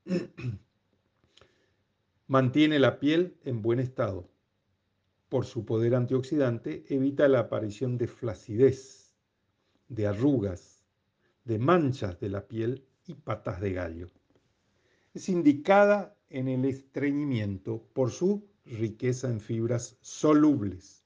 Mantiene 2.28 2.80
la 2.80 3.00
piel 3.00 3.38
en 3.44 3.62
buen 3.62 3.80
estado. 3.80 4.30
Por 5.28 5.46
su 5.46 5.66
poder 5.66 5.96
antioxidante, 5.96 6.86
evita 6.88 7.28
la 7.28 7.40
aparición 7.40 7.98
de 7.98 8.08
flacidez, 8.08 9.14
de 9.90 10.08
arrugas, 10.08 10.86
de 11.44 11.60
manchas 11.60 12.20
de 12.20 12.30
la 12.30 12.48
piel 12.48 12.86
y 13.06 13.16
patas 13.16 13.60
de 13.60 13.74
gallo. 13.74 14.10
Es 15.14 15.28
indicada 15.28 16.16
en 16.34 16.50
el 16.50 16.66
estreñimiento 16.66 17.82
por 17.94 18.12
su 18.12 18.46
riqueza 18.66 19.30
en 19.30 19.40
fibras 19.40 19.98
solubles. 20.02 21.06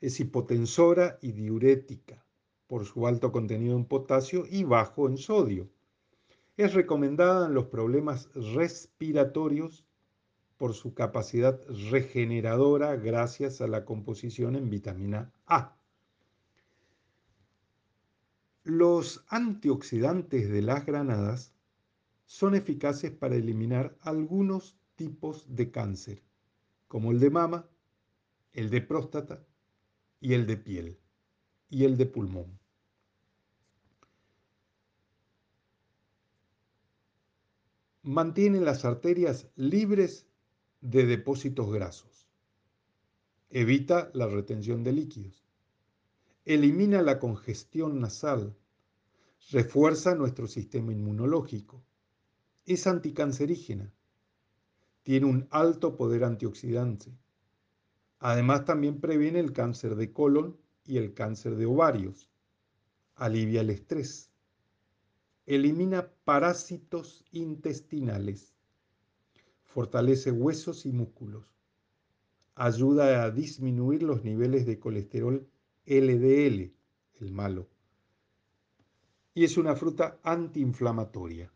Es 0.00 0.18
hipotensora 0.18 1.18
y 1.20 1.32
diurética 1.32 2.24
por 2.66 2.86
su 2.86 3.06
alto 3.06 3.30
contenido 3.30 3.76
en 3.76 3.84
potasio 3.84 4.44
y 4.48 4.64
bajo 4.64 5.06
en 5.06 5.18
sodio 5.18 5.68
es 6.60 6.74
recomendada 6.74 7.46
en 7.46 7.54
los 7.54 7.66
problemas 7.66 8.28
respiratorios 8.34 9.86
por 10.58 10.74
su 10.74 10.92
capacidad 10.92 11.58
regeneradora 11.90 12.96
gracias 12.96 13.62
a 13.62 13.66
la 13.66 13.86
composición 13.86 14.56
en 14.56 14.68
vitamina 14.68 15.32
A. 15.46 15.78
Los 18.62 19.24
antioxidantes 19.28 20.50
de 20.50 20.60
las 20.60 20.84
granadas 20.84 21.54
son 22.30 22.54
eficaces 22.54 23.10
para 23.10 23.34
eliminar 23.34 23.98
algunos 24.02 24.78
tipos 24.94 25.44
de 25.48 25.72
cáncer, 25.72 26.22
como 26.86 27.10
el 27.10 27.18
de 27.18 27.28
mama, 27.28 27.68
el 28.52 28.70
de 28.70 28.80
próstata 28.82 29.44
y 30.20 30.34
el 30.34 30.46
de 30.46 30.56
piel 30.56 31.00
y 31.70 31.82
el 31.82 31.96
de 31.96 32.06
pulmón. 32.06 32.56
mantiene 38.02 38.60
las 38.60 38.84
arterias 38.84 39.48
libres 39.56 40.24
de 40.80 41.06
depósitos 41.06 41.72
grasos. 41.72 42.28
Evita 43.50 44.10
la 44.14 44.28
retención 44.28 44.84
de 44.84 44.92
líquidos. 44.92 45.44
Elimina 46.44 47.02
la 47.02 47.18
congestión 47.18 48.00
nasal. 48.00 48.56
Refuerza 49.50 50.14
nuestro 50.14 50.46
sistema 50.46 50.92
inmunológico. 50.92 51.84
Es 52.70 52.86
anticancerígena. 52.86 53.92
Tiene 55.02 55.26
un 55.26 55.48
alto 55.50 55.96
poder 55.96 56.22
antioxidante. 56.22 57.12
Además 58.20 58.64
también 58.64 59.00
previene 59.00 59.40
el 59.40 59.52
cáncer 59.52 59.96
de 59.96 60.12
colon 60.12 60.56
y 60.84 60.98
el 60.98 61.12
cáncer 61.12 61.56
de 61.56 61.66
ovarios. 61.66 62.30
Alivia 63.16 63.62
el 63.62 63.70
estrés 63.70 64.30
elimina 65.46 66.12
parásitos 66.22 67.24
intestinales, 67.32 68.54
fortalece 69.64 70.30
huesos 70.30 70.86
y 70.86 70.92
músculos, 70.92 71.44
ayuda 72.54 73.24
a 73.24 73.32
disminuir 73.32 74.04
los 74.04 74.22
niveles 74.22 74.64
de 74.64 74.78
colesterol 74.78 75.44
LDL, 75.86 76.72
el 77.18 77.32
malo, 77.32 77.66
y 79.34 79.42
es 79.42 79.56
una 79.56 79.74
fruta 79.74 80.20
antiinflamatoria. 80.22 81.52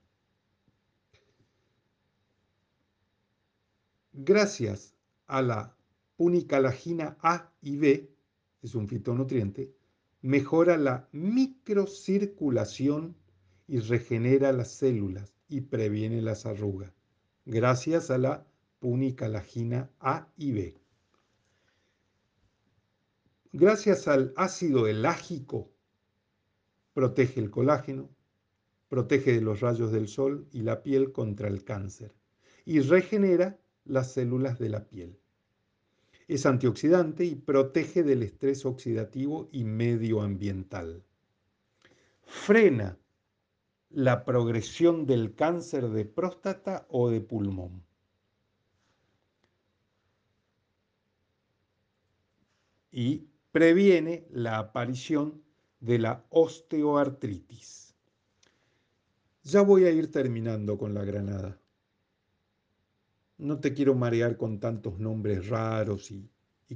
Gracias 4.16 4.94
a 5.26 5.42
la 5.42 5.76
punicalagina 6.16 7.16
A 7.20 7.52
y 7.60 7.76
B, 7.76 8.14
es 8.62 8.76
un 8.76 8.86
fitonutriente, 8.86 9.74
mejora 10.22 10.76
la 10.76 11.08
microcirculación 11.10 13.16
y 13.66 13.80
regenera 13.80 14.52
las 14.52 14.70
células 14.70 15.34
y 15.48 15.62
previene 15.62 16.22
las 16.22 16.46
arrugas, 16.46 16.92
gracias 17.44 18.12
a 18.12 18.18
la 18.18 18.46
punicalagina 18.78 19.90
A 19.98 20.28
y 20.36 20.52
B. 20.52 20.78
Gracias 23.52 24.06
al 24.06 24.32
ácido 24.36 24.86
elágico, 24.86 25.72
protege 26.92 27.40
el 27.40 27.50
colágeno, 27.50 28.10
protege 28.88 29.32
de 29.32 29.40
los 29.40 29.58
rayos 29.58 29.90
del 29.90 30.06
sol 30.06 30.46
y 30.52 30.62
la 30.62 30.84
piel 30.84 31.10
contra 31.10 31.48
el 31.48 31.64
cáncer 31.64 32.14
y 32.64 32.78
regenera 32.78 33.58
las 33.84 34.12
células 34.12 34.58
de 34.58 34.68
la 34.68 34.88
piel. 34.88 35.18
Es 36.26 36.46
antioxidante 36.46 37.24
y 37.24 37.34
protege 37.34 38.02
del 38.02 38.22
estrés 38.22 38.64
oxidativo 38.64 39.48
y 39.52 39.64
medioambiental. 39.64 41.04
Frena 42.22 42.98
la 43.90 44.24
progresión 44.24 45.06
del 45.06 45.34
cáncer 45.34 45.88
de 45.90 46.04
próstata 46.04 46.86
o 46.88 47.10
de 47.10 47.20
pulmón. 47.20 47.84
Y 52.90 53.28
previene 53.52 54.26
la 54.30 54.58
aparición 54.58 55.42
de 55.80 55.98
la 55.98 56.24
osteoartritis. 56.30 57.94
Ya 59.42 59.60
voy 59.60 59.84
a 59.84 59.90
ir 59.90 60.10
terminando 60.10 60.78
con 60.78 60.94
la 60.94 61.04
granada. 61.04 61.60
No 63.44 63.60
te 63.60 63.74
quiero 63.74 63.94
marear 63.94 64.38
con 64.38 64.58
tantos 64.58 64.98
nombres 64.98 65.48
raros 65.48 66.10
y, 66.10 66.30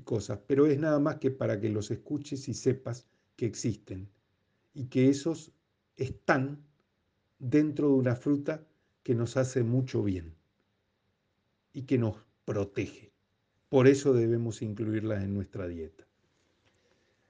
cosas, 0.05 0.39
pero 0.47 0.67
es 0.67 0.79
nada 0.79 0.99
más 0.99 1.17
que 1.17 1.31
para 1.31 1.59
que 1.59 1.71
los 1.71 1.91
escuches 1.91 2.47
y 2.47 2.53
sepas 2.53 3.09
que 3.37 3.47
existen 3.47 4.11
y 4.75 4.85
que 4.89 5.09
esos 5.09 5.51
están 5.97 6.63
dentro 7.39 7.89
de 7.89 7.95
una 7.95 8.15
fruta 8.15 8.67
que 9.03 9.15
nos 9.15 9.39
hace 9.39 9.63
mucho 9.63 10.03
bien 10.03 10.35
y 11.73 11.85
que 11.85 11.97
nos 11.97 12.17
protege. 12.45 13.13
Por 13.71 13.89
eso 13.89 14.13
debemos 14.13 14.61
incluirlas 14.61 15.25
en 15.25 15.33
nuestra 15.33 15.67
dieta. 15.67 16.07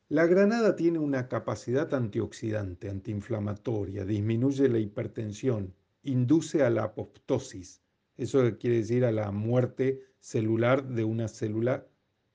La 0.09 0.26
granada 0.26 0.74
tiene 0.74 0.99
una 0.99 1.28
capacidad 1.28 1.95
antioxidante, 1.95 2.91
antiinflamatoria, 2.91 4.05
disminuye 4.05 4.68
la 4.68 4.80
hipertensión, 4.80 5.72
induce 6.03 6.64
a 6.64 6.70
la 6.70 6.82
apoptosis, 6.82 7.80
eso 8.19 8.59
quiere 8.59 8.77
decir 8.79 9.05
a 9.05 9.12
la 9.12 9.31
muerte 9.31 10.03
celular 10.19 10.85
de 10.85 11.05
una 11.05 11.29
célula 11.29 11.87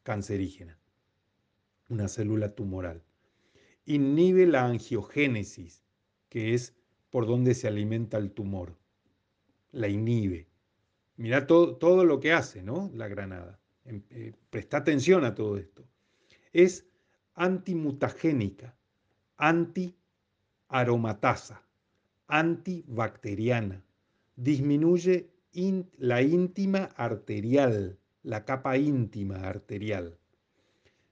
cancerígena, 0.03 0.79
una 1.89 2.07
célula 2.07 2.55
tumoral. 2.55 3.03
Inhibe 3.85 4.47
la 4.47 4.65
angiogénesis, 4.65 5.83
que 6.29 6.53
es 6.53 6.73
por 7.09 7.27
donde 7.27 7.53
se 7.53 7.67
alimenta 7.67 8.17
el 8.17 8.31
tumor. 8.31 8.77
La 9.71 9.89
inhibe. 9.89 10.47
Mira 11.17 11.47
todo, 11.47 11.75
todo 11.75 12.05
lo 12.05 12.21
que 12.21 12.31
hace, 12.31 12.63
¿no? 12.63 12.89
La 12.95 13.09
granada. 13.09 13.59
Em, 13.83 14.03
eh, 14.09 14.31
presta 14.49 14.77
atención 14.77 15.25
a 15.25 15.35
todo 15.35 15.57
esto. 15.57 15.85
Es 16.53 16.87
antimutagénica, 17.33 18.73
antiaromatasa, 19.35 21.61
antibacteriana. 22.27 23.83
Disminuye 24.35 25.32
la 25.97 26.21
íntima 26.21 26.89
arterial, 26.95 27.99
la 28.23 28.43
capa 28.45 28.77
íntima 28.77 29.47
arterial. 29.47 30.17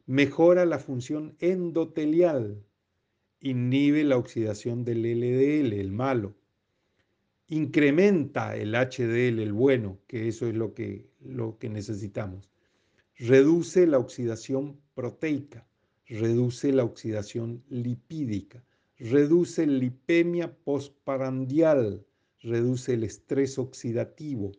Mejora 0.07 0.65
la 0.65 0.79
función 0.79 1.35
endotelial, 1.39 2.63
inhibe 3.39 4.03
la 4.03 4.17
oxidación 4.17 4.83
del 4.83 5.03
LDL, 5.03 5.73
el 5.73 5.91
malo, 5.91 6.35
incrementa 7.47 8.55
el 8.55 8.73
HDL, 8.73 9.39
el 9.39 9.53
bueno, 9.53 9.99
que 10.07 10.27
eso 10.27 10.47
es 10.47 10.55
lo 10.55 10.73
que, 10.73 11.07
lo 11.19 11.57
que 11.59 11.69
necesitamos, 11.69 12.49
reduce 13.17 13.85
la 13.85 13.99
oxidación 13.99 14.79
proteica, 14.95 15.67
reduce 16.07 16.71
la 16.71 16.83
oxidación 16.83 17.63
lipídica, 17.69 18.63
reduce 18.97 19.67
lipemia 19.67 20.55
postparandial, 20.63 22.05
reduce 22.41 22.93
el 22.93 23.03
estrés 23.03 23.57
oxidativo, 23.59 24.51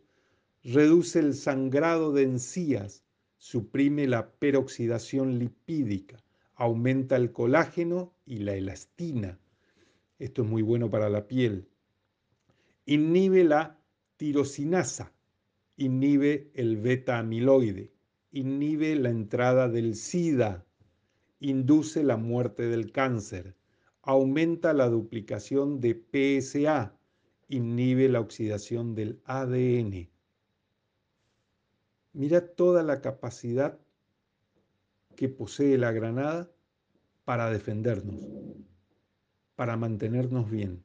reduce 0.63 1.19
el 1.19 1.33
sangrado 1.33 2.13
de 2.13 2.23
encías, 2.23 3.03
suprime 3.37 4.07
la 4.07 4.31
peroxidación 4.31 5.37
lipídica, 5.37 6.23
aumenta 6.55 7.15
el 7.17 7.31
colágeno 7.31 8.13
y 8.25 8.37
la 8.37 8.55
elastina. 8.55 9.39
Esto 10.19 10.43
es 10.43 10.47
muy 10.47 10.61
bueno 10.61 10.89
para 10.89 11.09
la 11.09 11.27
piel. 11.27 11.67
Inhibe 12.85 13.43
la 13.43 13.79
tirosinasa, 14.17 15.11
inhibe 15.75 16.51
el 16.53 16.77
beta 16.77 17.19
amiloide, 17.19 17.91
inhibe 18.31 18.95
la 18.95 19.09
entrada 19.09 19.67
del 19.67 19.95
SIDA, 19.95 20.65
induce 21.39 22.03
la 22.03 22.15
muerte 22.15 22.67
del 22.67 22.91
cáncer, 22.91 23.55
aumenta 24.01 24.73
la 24.73 24.87
duplicación 24.87 25.81
de 25.81 25.93
PSA, 25.93 26.97
inhibe 27.47 28.09
la 28.09 28.19
oxidación 28.19 28.95
del 28.95 29.21
ADN. 29.25 30.09
Mira 32.13 32.47
toda 32.47 32.83
la 32.83 33.01
capacidad 33.01 33.79
que 35.15 35.29
posee 35.29 35.77
la 35.77 35.91
granada 35.91 36.51
para 37.25 37.49
defendernos, 37.49 38.23
para 39.55 39.77
mantenernos 39.77 40.49
bien. 40.49 40.83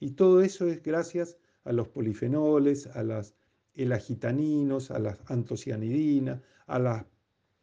Y 0.00 0.12
todo 0.12 0.42
eso 0.42 0.66
es 0.66 0.82
gracias 0.82 1.36
a 1.64 1.72
los 1.72 1.88
polifenoles, 1.88 2.86
a 2.88 3.02
las 3.02 3.34
elagitaninos, 3.74 4.90
a 4.90 4.98
las 4.98 5.18
antocianidinas, 5.26 6.40
a 6.66 6.78
las 6.78 7.04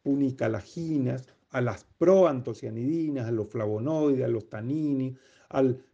punicalaginas, 0.02 1.26
a 1.50 1.60
las 1.60 1.84
proantocianidinas, 1.98 3.28
a 3.28 3.32
los 3.32 3.48
flavonoides, 3.48 4.24
a 4.24 4.28
los 4.28 4.48
tanini, 4.48 5.16
al 5.48 5.84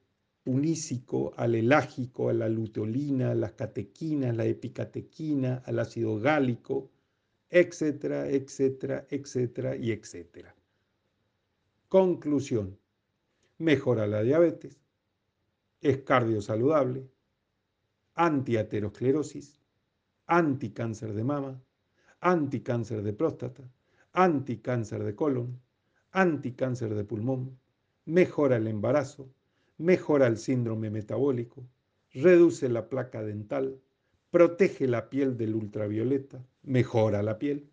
punícico, 0.46 1.34
al 1.36 1.56
elágico, 1.56 2.28
a 2.28 2.32
la 2.32 2.48
luteolina, 2.48 3.32
a 3.32 3.34
las 3.34 3.54
catequinas, 3.54 4.36
la 4.36 4.44
epicatequina, 4.44 5.64
al 5.66 5.80
ácido 5.80 6.20
gálico, 6.20 6.92
etcétera, 7.50 8.28
etcétera, 8.28 9.08
etcétera 9.10 9.74
y 9.74 9.90
etcétera. 9.90 10.54
Conclusión. 11.88 12.78
Mejora 13.58 14.06
la 14.06 14.22
diabetes, 14.22 14.78
es 15.80 16.02
cardiosaludable, 16.04 17.10
antiaterosclerosis, 18.14 19.58
anticáncer 20.28 21.12
de 21.12 21.24
mama, 21.24 21.60
anticáncer 22.20 23.02
de 23.02 23.12
próstata, 23.12 23.68
anticáncer 24.12 25.02
de 25.02 25.16
colon, 25.16 25.60
anticáncer 26.12 26.94
de 26.94 27.02
pulmón, 27.02 27.58
mejora 28.04 28.58
el 28.58 28.68
embarazo, 28.68 29.28
mejora 29.78 30.26
el 30.26 30.38
síndrome 30.38 30.90
metabólico, 30.90 31.66
reduce 32.12 32.68
la 32.68 32.88
placa 32.88 33.22
dental, 33.22 33.80
protege 34.30 34.86
la 34.86 35.10
piel 35.10 35.36
del 35.36 35.54
ultravioleta, 35.54 36.44
mejora 36.62 37.22
la 37.22 37.38
piel. 37.38 37.70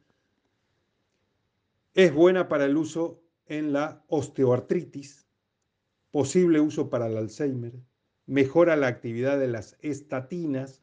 Es 1.93 2.13
buena 2.13 2.47
para 2.47 2.65
el 2.65 2.77
uso 2.77 3.21
en 3.45 3.73
la 3.73 4.03
osteoartritis, 4.07 5.27
posible 6.11 6.59
uso 6.59 6.89
para 6.89 7.07
el 7.07 7.17
Alzheimer, 7.17 7.73
mejora 8.25 8.75
la 8.75 8.87
actividad 8.87 9.39
de 9.39 9.47
las 9.47 9.77
estatinas, 9.81 10.81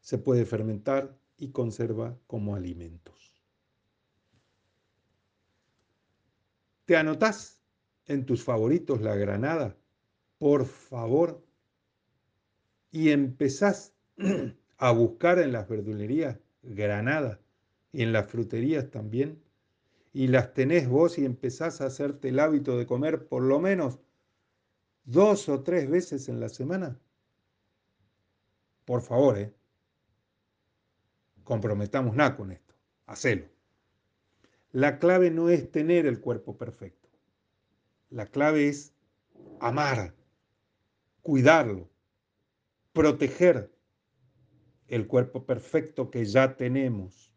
se 0.00 0.18
puede 0.18 0.44
fermentar 0.44 1.18
y 1.36 1.50
conserva 1.50 2.18
como 2.26 2.54
alimentos. 2.54 3.42
¿Te 6.84 6.96
anotás 6.96 7.60
en 8.06 8.26
tus 8.26 8.44
favoritos 8.44 9.00
la 9.00 9.16
granada? 9.16 9.76
Por 10.44 10.66
favor. 10.66 11.42
Y 12.90 13.12
empezás 13.12 13.94
a 14.76 14.92
buscar 14.92 15.38
en 15.38 15.52
las 15.52 15.66
verdulerías 15.66 16.38
granada 16.62 17.40
y 17.92 18.02
en 18.02 18.12
las 18.12 18.30
fruterías 18.30 18.90
también, 18.90 19.42
y 20.12 20.26
las 20.26 20.52
tenés 20.52 20.86
vos 20.86 21.16
y 21.16 21.24
empezás 21.24 21.80
a 21.80 21.86
hacerte 21.86 22.28
el 22.28 22.40
hábito 22.40 22.76
de 22.76 22.84
comer 22.84 23.26
por 23.26 23.42
lo 23.42 23.58
menos 23.58 24.00
dos 25.06 25.48
o 25.48 25.62
tres 25.62 25.88
veces 25.88 26.28
en 26.28 26.40
la 26.40 26.50
semana, 26.50 27.00
por 28.84 29.00
favor, 29.00 29.38
¿eh? 29.38 29.54
nada 32.12 32.36
con 32.36 32.52
esto, 32.52 32.74
hacelo. 33.06 33.46
La 34.72 34.98
clave 34.98 35.30
no 35.30 35.48
es 35.48 35.70
tener 35.70 36.04
el 36.04 36.20
cuerpo 36.20 36.58
perfecto, 36.58 37.08
la 38.10 38.26
clave 38.26 38.68
es 38.68 38.92
amar, 39.58 40.12
cuidarlo, 41.24 41.88
proteger 42.92 43.74
el 44.88 45.06
cuerpo 45.06 45.46
perfecto 45.46 46.10
que 46.10 46.26
ya 46.26 46.54
tenemos. 46.54 47.32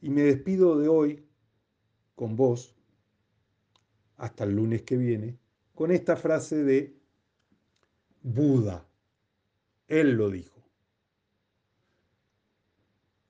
Y 0.00 0.10
me 0.10 0.22
despido 0.22 0.78
de 0.78 0.86
hoy 0.86 1.28
con 2.14 2.36
vos, 2.36 2.76
hasta 4.16 4.44
el 4.44 4.54
lunes 4.54 4.82
que 4.82 4.96
viene, 4.96 5.38
con 5.74 5.90
esta 5.90 6.16
frase 6.16 6.62
de 6.62 6.96
Buda. 8.22 8.86
Él 9.88 10.12
lo 10.12 10.30
dijo. 10.30 10.62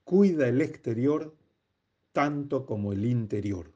Cuida 0.05 0.47
el 0.47 0.61
exterior 0.61 1.35
tanto 2.13 2.67
como 2.67 2.93
el 2.93 3.07
interior, 3.07 3.73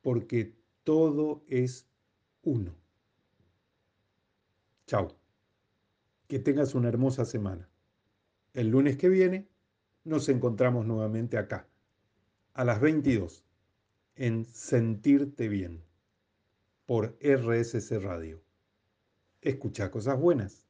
porque 0.00 0.56
todo 0.82 1.44
es 1.48 1.86
uno. 2.42 2.83
Chao. 4.86 5.16
Que 6.28 6.38
tengas 6.38 6.74
una 6.74 6.88
hermosa 6.88 7.24
semana. 7.24 7.68
El 8.52 8.68
lunes 8.68 8.96
que 8.98 9.08
viene 9.08 9.48
nos 10.04 10.28
encontramos 10.28 10.84
nuevamente 10.84 11.38
acá, 11.38 11.66
a 12.52 12.64
las 12.64 12.80
22, 12.80 13.44
en 14.16 14.44
Sentirte 14.44 15.48
Bien, 15.48 15.82
por 16.84 17.16
RSC 17.20 17.98
Radio. 17.98 18.42
escucha 19.40 19.90
cosas 19.90 20.18
buenas. 20.20 20.63